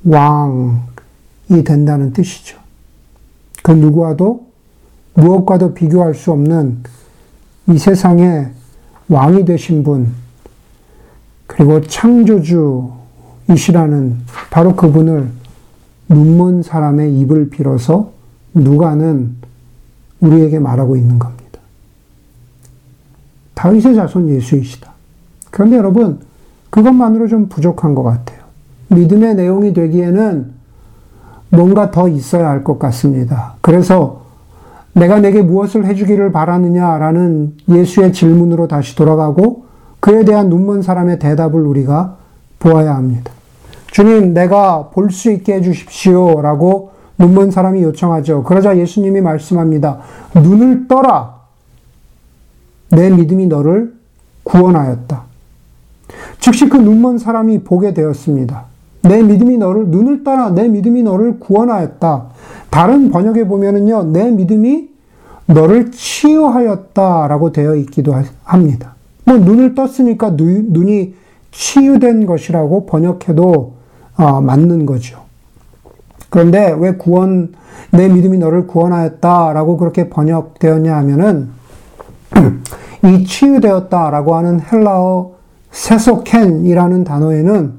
왕이 0.04 1.64
된다는 1.64 2.12
뜻이죠. 2.12 2.58
그 3.62 3.72
누구와도 3.72 4.48
무엇과도 5.14 5.74
비교할 5.74 6.16
수 6.16 6.32
없는 6.32 6.84
이 7.68 7.78
세상의 7.78 8.50
왕이 9.10 9.46
되신 9.46 9.84
분, 9.84 10.12
그리고 11.52 11.82
창조주이시라는 11.82 14.18
바로 14.50 14.76
그분을 14.76 15.28
눈먼 16.08 16.64
사람의 16.64 17.20
입을 17.20 17.50
빌어서 17.50 18.12
누가는 18.54 19.36
우리에게 20.22 20.60
말하고 20.60 20.96
있는 20.96 21.20
겁니다. 21.20 21.42
다윗의 23.54 23.96
자손 23.96 24.30
예수이시다. 24.30 24.92
그런데 25.52 25.76
여러분, 25.76 26.20
그것만으로 26.70 27.28
좀 27.28 27.50
부족한 27.50 27.96
것 27.96 28.04
같아요. 28.04 28.40
믿음의 28.88 29.36
내용이 29.36 29.74
되기에는 29.74 30.54
뭔가 31.50 31.92
더 31.92 32.08
있어야 32.08 32.50
할 32.50 32.64
것 32.64 32.80
같습니다. 32.80 33.56
그래서 33.60 34.22
내가 34.94 35.20
내게 35.20 35.42
무엇을 35.42 35.86
해주기를 35.86 36.32
바라느냐라는 36.32 37.58
예수의 37.68 38.14
질문으로 38.14 38.70
다시 38.70 38.96
돌아가고 38.96 39.66
그에 40.02 40.26
대한 40.26 40.50
눈먼 40.50 40.82
사람의 40.82 41.20
대답을 41.20 41.62
우리가 41.62 42.18
보아야 42.60 42.96
합니다. 42.96 43.32
주님, 43.92 44.34
내가 44.34 44.90
볼 44.90 45.10
수 45.12 45.32
있게 45.32 45.54
해주십시오. 45.56 46.42
라고 46.42 46.92
눈먼 47.18 47.52
사람이 47.52 47.82
요청하죠. 47.84 48.44
그러자 48.44 48.78
예수님이 48.78 49.22
말씀합니다. 49.22 50.00
눈을 50.36 50.88
떠라. 50.88 51.36
내 52.90 53.10
믿음이 53.10 53.48
너를 53.48 53.94
구원하였다. 54.44 55.24
즉시 56.40 56.68
그 56.68 56.78
눈먼 56.78 57.20
사람이 57.20 57.64
보게 57.64 57.94
되었습니다. 57.94 58.66
내 59.04 59.22
믿음이 59.24 59.58
너를, 59.58 59.88
눈을 59.88 60.24
떠라. 60.24 60.50
내 60.52 60.68
믿음이 60.68 61.04
너를 61.04 61.40
구원하였다. 61.40 62.26
다른 62.70 63.12
번역에 63.12 63.48
보면은요, 63.48 64.06
내 64.06 64.30
믿음이 64.32 64.90
너를 65.46 65.92
치유하였다 65.92 67.28
라고 67.28 67.52
되어 67.52 67.76
있기도 67.76 68.16
합니다. 68.44 68.96
뭐, 69.32 69.38
눈을 69.40 69.76
떴으니까 69.76 70.36
눈, 70.36 70.90
이 70.90 71.14
치유된 71.52 72.26
것이라고 72.26 72.86
번역해도 72.86 73.74
어, 74.18 74.42
맞는 74.42 74.86
거죠. 74.86 75.22
그런데 76.30 76.76
왜 76.78 76.94
구원, 76.96 77.54
내 77.92 78.08
믿음이 78.08 78.38
너를 78.38 78.68
구원하였다라고 78.68 79.78
그렇게 79.78 80.10
번역되었냐 80.10 80.96
하면은, 80.98 81.50
이 83.06 83.26
치유되었다라고 83.26 84.36
하는 84.36 84.60
헬라어 84.62 85.34
세소켄이라는 85.72 87.04
단어에는 87.04 87.74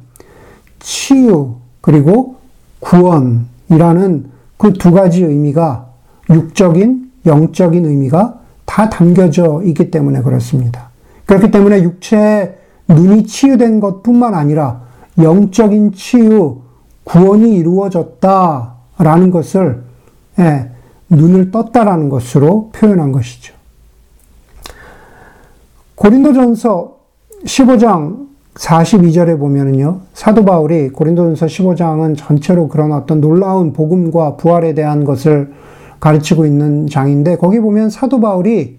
치유, 0.81 1.57
그리고 1.81 2.37
구원이라는 2.81 4.33
그 4.57 4.73
두 4.75 4.93
가지 4.93 5.25
의미가 5.25 5.88
육적인, 6.31 7.11
영적인 7.27 7.85
의미가 7.85 8.38
다 8.65 8.88
담겨져 8.88 9.61
있기 9.65 9.91
때문에 9.91 10.23
그렇습니다. 10.23 10.92
그렇기 11.27 11.51
때문에 11.51 11.83
육체의 11.83 12.57
눈이 12.89 13.25
치유된 13.27 13.81
것 13.81 14.03
뿐만 14.03 14.35
아니라 14.35 14.83
영적인 15.19 15.93
치유, 15.93 16.61
구원이 17.05 17.55
이루어졌다라는 17.57 19.31
것을 19.31 19.83
예, 20.39 20.71
눈을 21.11 21.51
떴다라는 21.51 22.09
것으로 22.09 22.71
표현한 22.73 23.13
것이죠. 23.13 23.55
고린도전서 25.95 26.97
15장 27.45 28.27
42절에 28.55 29.39
보면은요, 29.39 30.01
사도 30.15 30.45
바울이 30.45 30.91
고린도전서 30.91 31.47
15장은 31.47 32.17
전체로 32.17 32.69
그런 32.69 32.93
어떤 32.93 33.21
놀라운 33.21 33.73
복음과 33.73 34.37
부활에 34.37 34.75
대한 34.75 35.05
것을 35.05 35.53
가르치고 36.01 36.45
있는 36.45 36.87
장인데, 36.87 37.37
거기 37.37 37.61
보면 37.61 37.89
사도 37.89 38.21
바울이 38.21 38.79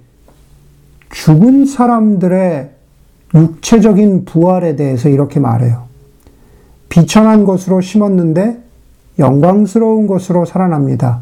죽은 1.13 1.67
사람들의 1.67 2.71
육체적인 3.35 4.25
부활에 4.25 4.75
대해서 4.75 5.09
이렇게 5.09 5.39
말해요. 5.39 5.83
비천한 6.89 7.43
것으로 7.45 7.81
심었는데 7.81 8.59
영광스러운 9.19 10.07
것으로 10.07 10.45
살아납니다. 10.45 11.21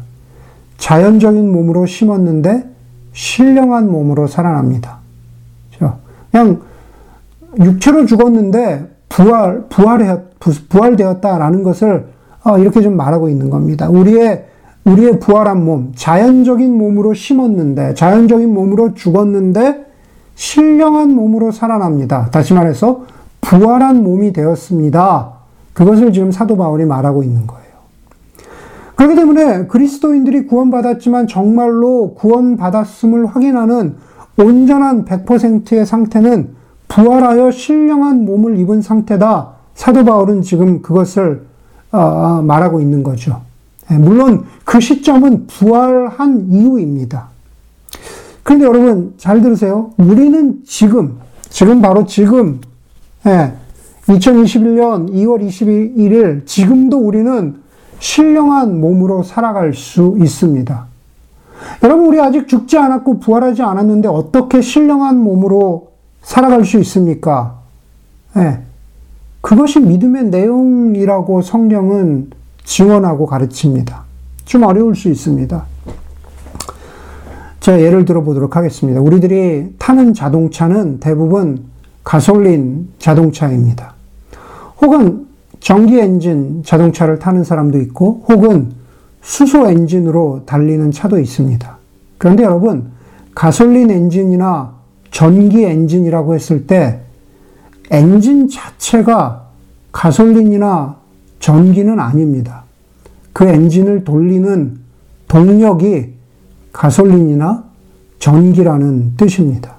자연적인 0.78 1.52
몸으로 1.52 1.84
심었는데 1.86 2.64
신령한 3.12 3.90
몸으로 3.90 4.26
살아납니다. 4.26 4.98
그냥 6.30 6.62
육체로 7.60 8.06
죽었는데 8.06 8.88
부활, 9.10 9.66
부활해, 9.68 10.18
부활되었다라는 10.70 11.62
것을 11.62 12.06
어, 12.44 12.58
이렇게 12.58 12.80
좀 12.80 12.96
말하고 12.96 13.28
있는 13.28 13.50
겁니다. 13.50 13.88
우리의, 13.90 14.46
우리의 14.84 15.20
부활한 15.20 15.64
몸, 15.64 15.92
자연적인 15.94 16.76
몸으로 16.76 17.14
심었는데, 17.14 17.94
자연적인 17.94 18.52
몸으로 18.52 18.94
죽었는데, 18.94 19.86
신령한 20.34 21.14
몸으로 21.14 21.52
살아납니다. 21.52 22.28
다시 22.30 22.52
말해서, 22.54 23.04
부활한 23.40 24.02
몸이 24.02 24.32
되었습니다. 24.32 25.32
그것을 25.72 26.12
지금 26.12 26.32
사도 26.32 26.56
바울이 26.56 26.84
말하고 26.84 27.22
있는 27.22 27.46
거예요. 27.46 27.62
그렇기 28.94 29.16
때문에 29.16 29.66
그리스도인들이 29.66 30.46
구원받았지만 30.46 31.26
정말로 31.26 32.14
구원받았음을 32.14 33.26
확인하는 33.26 33.96
온전한 34.38 35.04
100%의 35.04 35.84
상태는 35.86 36.50
부활하여 36.88 37.50
신령한 37.50 38.24
몸을 38.24 38.58
입은 38.58 38.82
상태다. 38.82 39.50
사도 39.74 40.04
바울은 40.04 40.42
지금 40.42 40.82
그것을 40.82 41.46
어, 41.90 41.98
어, 41.98 42.42
말하고 42.42 42.80
있는 42.80 43.02
거죠. 43.02 43.40
예, 43.92 43.98
물론 43.98 44.44
그 44.64 44.80
시점은 44.80 45.46
부활한 45.46 46.48
이후입니다. 46.50 47.28
그런데 48.42 48.64
여러분 48.64 49.14
잘 49.18 49.40
들으세요. 49.40 49.90
우리는 49.98 50.62
지금, 50.66 51.18
지금 51.48 51.80
바로 51.80 52.06
지금, 52.06 52.60
예, 53.26 53.52
2021년 54.06 55.10
2월 55.12 55.46
21일 55.46 56.46
지금도 56.46 56.98
우리는 56.98 57.56
신령한 58.00 58.80
몸으로 58.80 59.22
살아갈 59.22 59.74
수 59.74 60.16
있습니다. 60.20 60.86
여러분 61.84 62.06
우리 62.06 62.20
아직 62.20 62.48
죽지 62.48 62.76
않았고 62.76 63.20
부활하지 63.20 63.62
않았는데 63.62 64.08
어떻게 64.08 64.60
신령한 64.60 65.18
몸으로 65.18 65.92
살아갈 66.22 66.64
수 66.64 66.80
있습니까? 66.80 67.60
네. 68.34 68.60
그것이 69.40 69.78
믿음의 69.80 70.26
내용이라고 70.26 71.42
성경은 71.42 72.30
지원하고 72.64 73.26
가르칩니다. 73.26 74.04
좀 74.44 74.64
어려울 74.64 74.94
수 74.94 75.08
있습니다. 75.08 75.64
제가 77.60 77.80
예를 77.80 78.04
들어 78.04 78.22
보도록 78.22 78.56
하겠습니다. 78.56 79.00
우리들이 79.00 79.74
타는 79.78 80.14
자동차는 80.14 81.00
대부분 81.00 81.64
가솔린 82.02 82.88
자동차입니다. 82.98 83.94
혹은 84.80 85.26
전기 85.60 86.00
엔진 86.00 86.64
자동차를 86.64 87.20
타는 87.20 87.44
사람도 87.44 87.78
있고, 87.82 88.24
혹은 88.28 88.72
수소 89.20 89.68
엔진으로 89.68 90.42
달리는 90.44 90.90
차도 90.90 91.20
있습니다. 91.20 91.78
그런데 92.18 92.42
여러분, 92.42 92.90
가솔린 93.36 93.92
엔진이나 93.92 94.72
전기 95.12 95.64
엔진이라고 95.64 96.34
했을 96.34 96.66
때, 96.66 97.00
엔진 97.90 98.48
자체가 98.48 99.46
가솔린이나 99.92 100.96
전기는 101.42 102.00
아닙니다. 102.00 102.64
그 103.34 103.44
엔진을 103.44 104.04
돌리는 104.04 104.78
동력이 105.28 106.14
가솔린이나 106.72 107.64
전기라는 108.18 109.16
뜻입니다. 109.18 109.74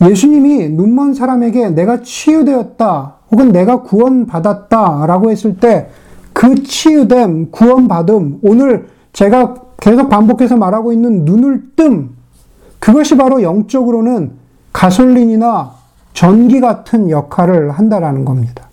예수님이 0.00 0.70
눈먼 0.70 1.14
사람에게 1.14 1.70
내가 1.70 2.02
치유되었다 2.02 3.14
혹은 3.30 3.52
내가 3.52 3.82
구원받았다 3.82 5.06
라고 5.06 5.30
했을 5.30 5.56
때 5.58 5.88
그 6.32 6.62
치유됨, 6.62 7.50
구원받음, 7.50 8.40
오늘 8.42 8.88
제가 9.12 9.54
계속 9.78 10.08
반복해서 10.08 10.56
말하고 10.56 10.92
있는 10.92 11.24
눈을 11.24 11.62
뜸, 11.76 12.10
그것이 12.78 13.16
바로 13.16 13.42
영적으로는 13.42 14.32
가솔린이나 14.72 15.72
전기 16.14 16.60
같은 16.60 17.10
역할을 17.10 17.70
한다라는 17.70 18.24
겁니다. 18.24 18.68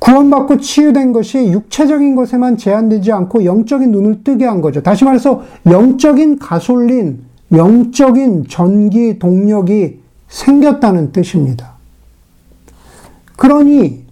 구원받고 0.00 0.58
치유된 0.58 1.12
것이 1.12 1.38
육체적인 1.52 2.16
것에만 2.16 2.56
제한되지 2.56 3.12
않고 3.12 3.44
영적인 3.44 3.92
눈을 3.92 4.24
뜨게 4.24 4.46
한 4.46 4.60
거죠. 4.60 4.82
다시 4.82 5.04
말해서 5.04 5.42
영적인 5.66 6.38
가솔린, 6.38 7.20
영적인 7.52 8.46
전기 8.48 9.18
동력이 9.18 10.00
생겼다는 10.28 11.12
뜻입니다. 11.12 11.74
그러니 13.36 14.04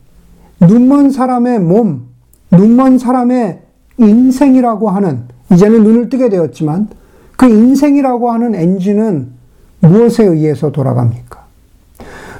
눈먼 0.60 1.10
사람의 1.10 1.60
몸, 1.60 2.08
눈먼 2.50 2.98
사람의 2.98 3.60
인생이라고 3.98 4.90
하는 4.90 5.22
이제는 5.52 5.82
눈을 5.84 6.08
뜨게 6.08 6.28
되었지만 6.28 6.88
그 7.36 7.46
인생이라고 7.46 8.30
하는 8.30 8.54
엔진은 8.54 9.28
무엇에 9.80 10.24
의해서 10.24 10.72
돌아갑니까? 10.72 11.37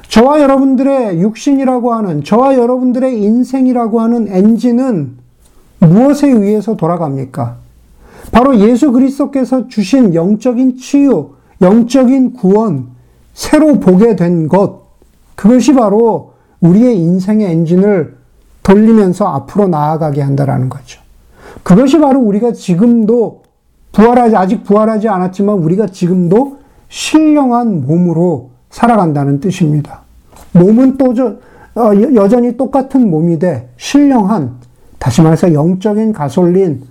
저와 0.08 0.40
여러분들의 0.40 1.20
육신이라고 1.20 1.92
하는, 1.92 2.24
저와 2.24 2.56
여러분들의 2.56 3.22
인생이라고 3.22 4.00
하는 4.00 4.28
엔진은 4.28 5.18
무엇에 5.80 6.28
의해서 6.28 6.76
돌아갑니까? 6.76 7.56
바로 8.32 8.58
예수 8.58 8.92
그리스도께서 8.92 9.68
주신 9.68 10.14
영적인 10.14 10.76
치유, 10.76 11.30
영적인 11.60 12.32
구원, 12.32 12.88
새로 13.34 13.74
보게 13.78 14.16
된 14.16 14.48
것, 14.48 14.82
그것이 15.34 15.74
바로 15.74 16.32
우리의 16.60 16.98
인생의 16.98 17.50
엔진을 17.52 18.16
돌리면서 18.62 19.26
앞으로 19.26 19.68
나아가게 19.68 20.20
한다라는 20.20 20.68
거죠. 20.68 21.00
그것이 21.62 21.98
바로 21.98 22.20
우리가 22.20 22.52
지금도 22.52 23.42
부활하지, 23.92 24.36
아직 24.36 24.64
부활하지 24.64 25.08
않았지만 25.08 25.56
우리가 25.58 25.86
지금도 25.86 26.58
신령한 26.88 27.86
몸으로 27.86 28.50
살아간다는 28.70 29.40
뜻입니다. 29.40 30.00
몸은 30.52 30.96
또 30.96 31.14
저, 31.14 31.36
어, 31.74 31.92
여전히 32.14 32.56
똑같은 32.56 33.10
몸이 33.10 33.38
돼 33.38 33.68
신령한 33.76 34.56
다시 34.98 35.22
말해서 35.22 35.52
영적인 35.52 36.12
가솔린, 36.12 36.82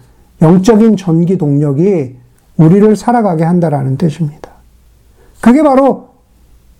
영적인 0.41 0.97
전기 0.97 1.37
동력이 1.37 2.15
우리를 2.57 2.95
살아가게 2.95 3.43
한다라는 3.43 3.97
뜻입니다. 3.97 4.51
그게 5.41 5.61
바로 5.61 6.09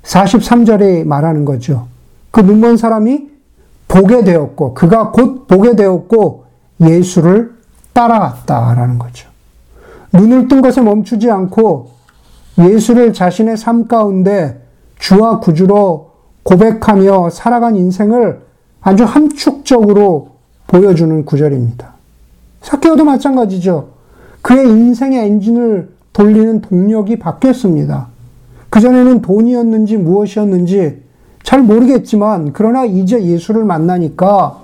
43절에 0.03 1.05
말하는 1.05 1.45
거죠. 1.45 1.87
그 2.31 2.41
눈먼 2.41 2.77
사람이 2.77 3.29
보게 3.87 4.23
되었고, 4.23 4.73
그가 4.73 5.11
곧 5.11 5.47
보게 5.47 5.75
되었고, 5.75 6.45
예수를 6.81 7.55
따라갔다라는 7.93 8.99
거죠. 8.99 9.29
눈을 10.13 10.47
뜬 10.47 10.61
것에 10.61 10.81
멈추지 10.81 11.29
않고 11.29 11.91
예수를 12.59 13.13
자신의 13.13 13.57
삶 13.57 13.87
가운데 13.87 14.61
주와 14.99 15.39
구주로 15.39 16.11
고백하며 16.43 17.29
살아간 17.29 17.75
인생을 17.75 18.41
아주 18.81 19.03
함축적으로 19.03 20.29
보여주는 20.67 21.25
구절입니다. 21.25 21.93
사케오도 22.61 23.05
마찬가지죠. 23.05 23.89
그의 24.41 24.69
인생의 24.69 25.25
엔진을 25.25 25.89
돌리는 26.13 26.61
동력이 26.61 27.19
바뀌었습니다. 27.19 28.07
그전에는 28.69 29.21
돈이었는지 29.21 29.97
무엇이었는지 29.97 31.01
잘 31.43 31.61
모르겠지만, 31.61 32.51
그러나 32.53 32.83
이제 32.85 33.21
예수를 33.23 33.63
만나니까, 33.63 34.57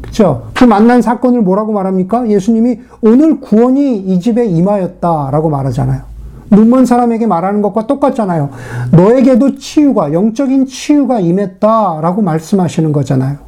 그쵸? 0.00 0.48
그 0.54 0.64
만난 0.64 1.02
사건을 1.02 1.42
뭐라고 1.42 1.72
말합니까? 1.72 2.28
예수님이 2.28 2.80
오늘 3.02 3.40
구원이 3.40 3.98
이 3.98 4.20
집에 4.20 4.46
임하였다라고 4.46 5.50
말하잖아요. 5.50 6.15
눈먼 6.50 6.86
사람에게 6.86 7.26
말하는 7.26 7.62
것과 7.62 7.86
똑같잖아요. 7.86 8.50
너에게도 8.92 9.56
치유가, 9.56 10.12
영적인 10.12 10.66
치유가 10.66 11.20
임했다라고 11.20 12.22
말씀하시는 12.22 12.92
거잖아요. 12.92 13.38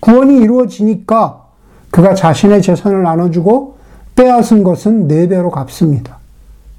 구원이 0.00 0.38
이루어지니까 0.38 1.44
그가 1.90 2.14
자신의 2.14 2.62
재산을 2.62 3.02
나눠주고 3.02 3.76
빼앗은 4.16 4.64
것은 4.64 5.08
네 5.08 5.28
배로 5.28 5.50
갚습니다. 5.50 6.18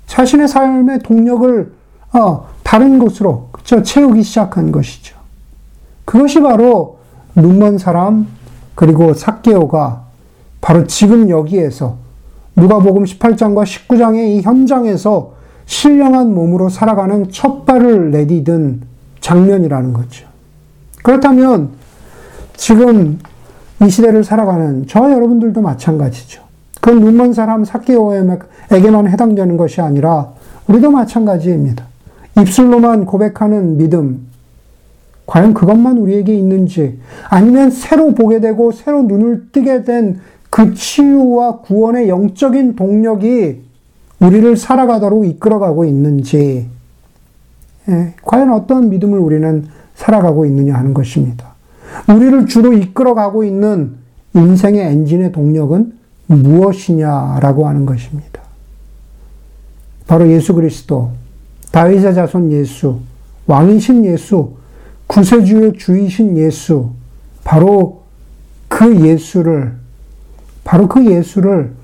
자신의 0.07 0.47
삶의 0.47 0.99
동력을 0.99 1.72
어, 2.14 2.47
다른 2.64 2.99
곳으로 2.99 3.49
그쵸? 3.51 3.84
채우기 3.84 4.24
시작한 4.24 4.72
것이죠. 4.72 5.16
그것이 6.05 6.41
바로 6.41 6.97
눈먼 7.36 7.78
사람 7.78 8.28
그리고 8.76 9.14
삭개오가 9.14 10.03
바로 10.59 10.86
지금 10.88 11.30
여기에서 11.30 11.97
누가복음 12.55 13.03
18장과 13.05 13.64
19장의 13.64 14.38
이 14.38 14.41
현장에서 14.41 15.34
신령한 15.72 16.36
몸으로 16.36 16.67
살아가는 16.67 17.32
첫 17.32 17.65
발을 17.65 18.11
내디든 18.11 18.82
장면이라는 19.22 19.93
거죠. 19.93 20.28
그렇다면 21.01 21.69
지금 22.57 23.19
이 23.82 23.89
시대를 23.89 24.26
살아가는 24.26 24.86
저와 24.86 25.13
여러분들도 25.13 25.61
마찬가지죠. 25.61 26.43
그건 26.82 26.99
눈먼 26.99 27.32
사람 27.32 27.63
사케오에게만 27.63 29.07
해당되는 29.07 29.55
것이 29.55 29.80
아니라 29.80 30.34
우리도 30.67 30.91
마찬가지입니다. 30.91 31.86
입술로만 32.38 33.05
고백하는 33.05 33.78
믿음, 33.78 34.28
과연 35.26 35.53
그것만 35.53 35.99
우리에게 35.99 36.36
있는지, 36.36 36.99
아니면 37.30 37.72
새로 37.72 38.13
보게 38.13 38.41
되고 38.41 38.74
새로 38.74 39.03
눈을 39.03 39.51
뜨게 39.53 39.86
된 39.86 40.19
그 40.51 40.74
치유와 40.74 41.59
구원의 41.61 42.09
영적인 42.09 42.76
동력이 42.76 43.61
우리를 44.22 44.55
살아가도록 44.55 45.26
이끌어가고 45.26 45.84
있는지, 45.86 46.67
예, 47.89 48.13
과연 48.22 48.51
어떤 48.53 48.89
믿음을 48.89 49.17
우리는 49.17 49.67
살아가고 49.95 50.45
있느냐 50.45 50.76
하는 50.76 50.93
것입니다. 50.93 51.55
우리를 52.07 52.45
주로 52.45 52.74
이끌어가고 52.74 53.43
있는 53.43 53.95
인생의 54.36 54.86
엔진의 54.86 55.32
동력은 55.32 55.93
무엇이냐라고 56.28 57.67
하는 57.67 57.86
것입니다. 57.86 58.41
바로 60.07 60.30
예수 60.30 60.53
그리스도, 60.53 61.11
다윗의 61.72 62.13
자손 62.13 62.51
예수, 62.51 62.99
왕이신 63.47 64.05
예수, 64.05 64.53
구세주의 65.07 65.74
주이신 65.78 66.38
예수, 66.38 66.91
바로 67.43 68.03
그 68.67 69.05
예수를, 69.05 69.74
바로 70.63 70.88
그 70.88 71.05
예수를 71.05 71.74
아, 71.74 71.80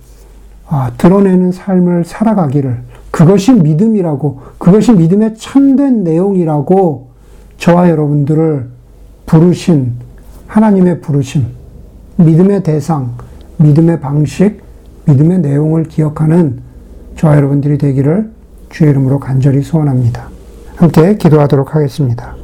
드러내는 0.97 1.51
삶을 1.51 2.05
살아가기를 2.05 2.81
그것이 3.11 3.53
믿음이라고 3.53 4.41
그것이 4.57 4.91
믿음의 4.93 5.35
참된 5.37 6.03
내용이라고 6.03 7.07
저와 7.57 7.89
여러분들을 7.89 8.67
부르신 9.25 9.93
하나님의 10.47 11.01
부르심 11.01 11.47
믿음의 12.17 12.63
대상 12.63 13.13
믿음의 13.57 14.01
방식 14.01 14.61
믿음의 15.05 15.39
내용을 15.39 15.83
기억하는 15.85 16.59
저와 17.15 17.37
여러분들이 17.37 17.77
되기를 17.77 18.31
주의 18.69 18.91
이름으로 18.91 19.19
간절히 19.19 19.61
소원합니다. 19.61 20.29
함께 20.75 21.17
기도하도록 21.17 21.75
하겠습니다. 21.75 22.36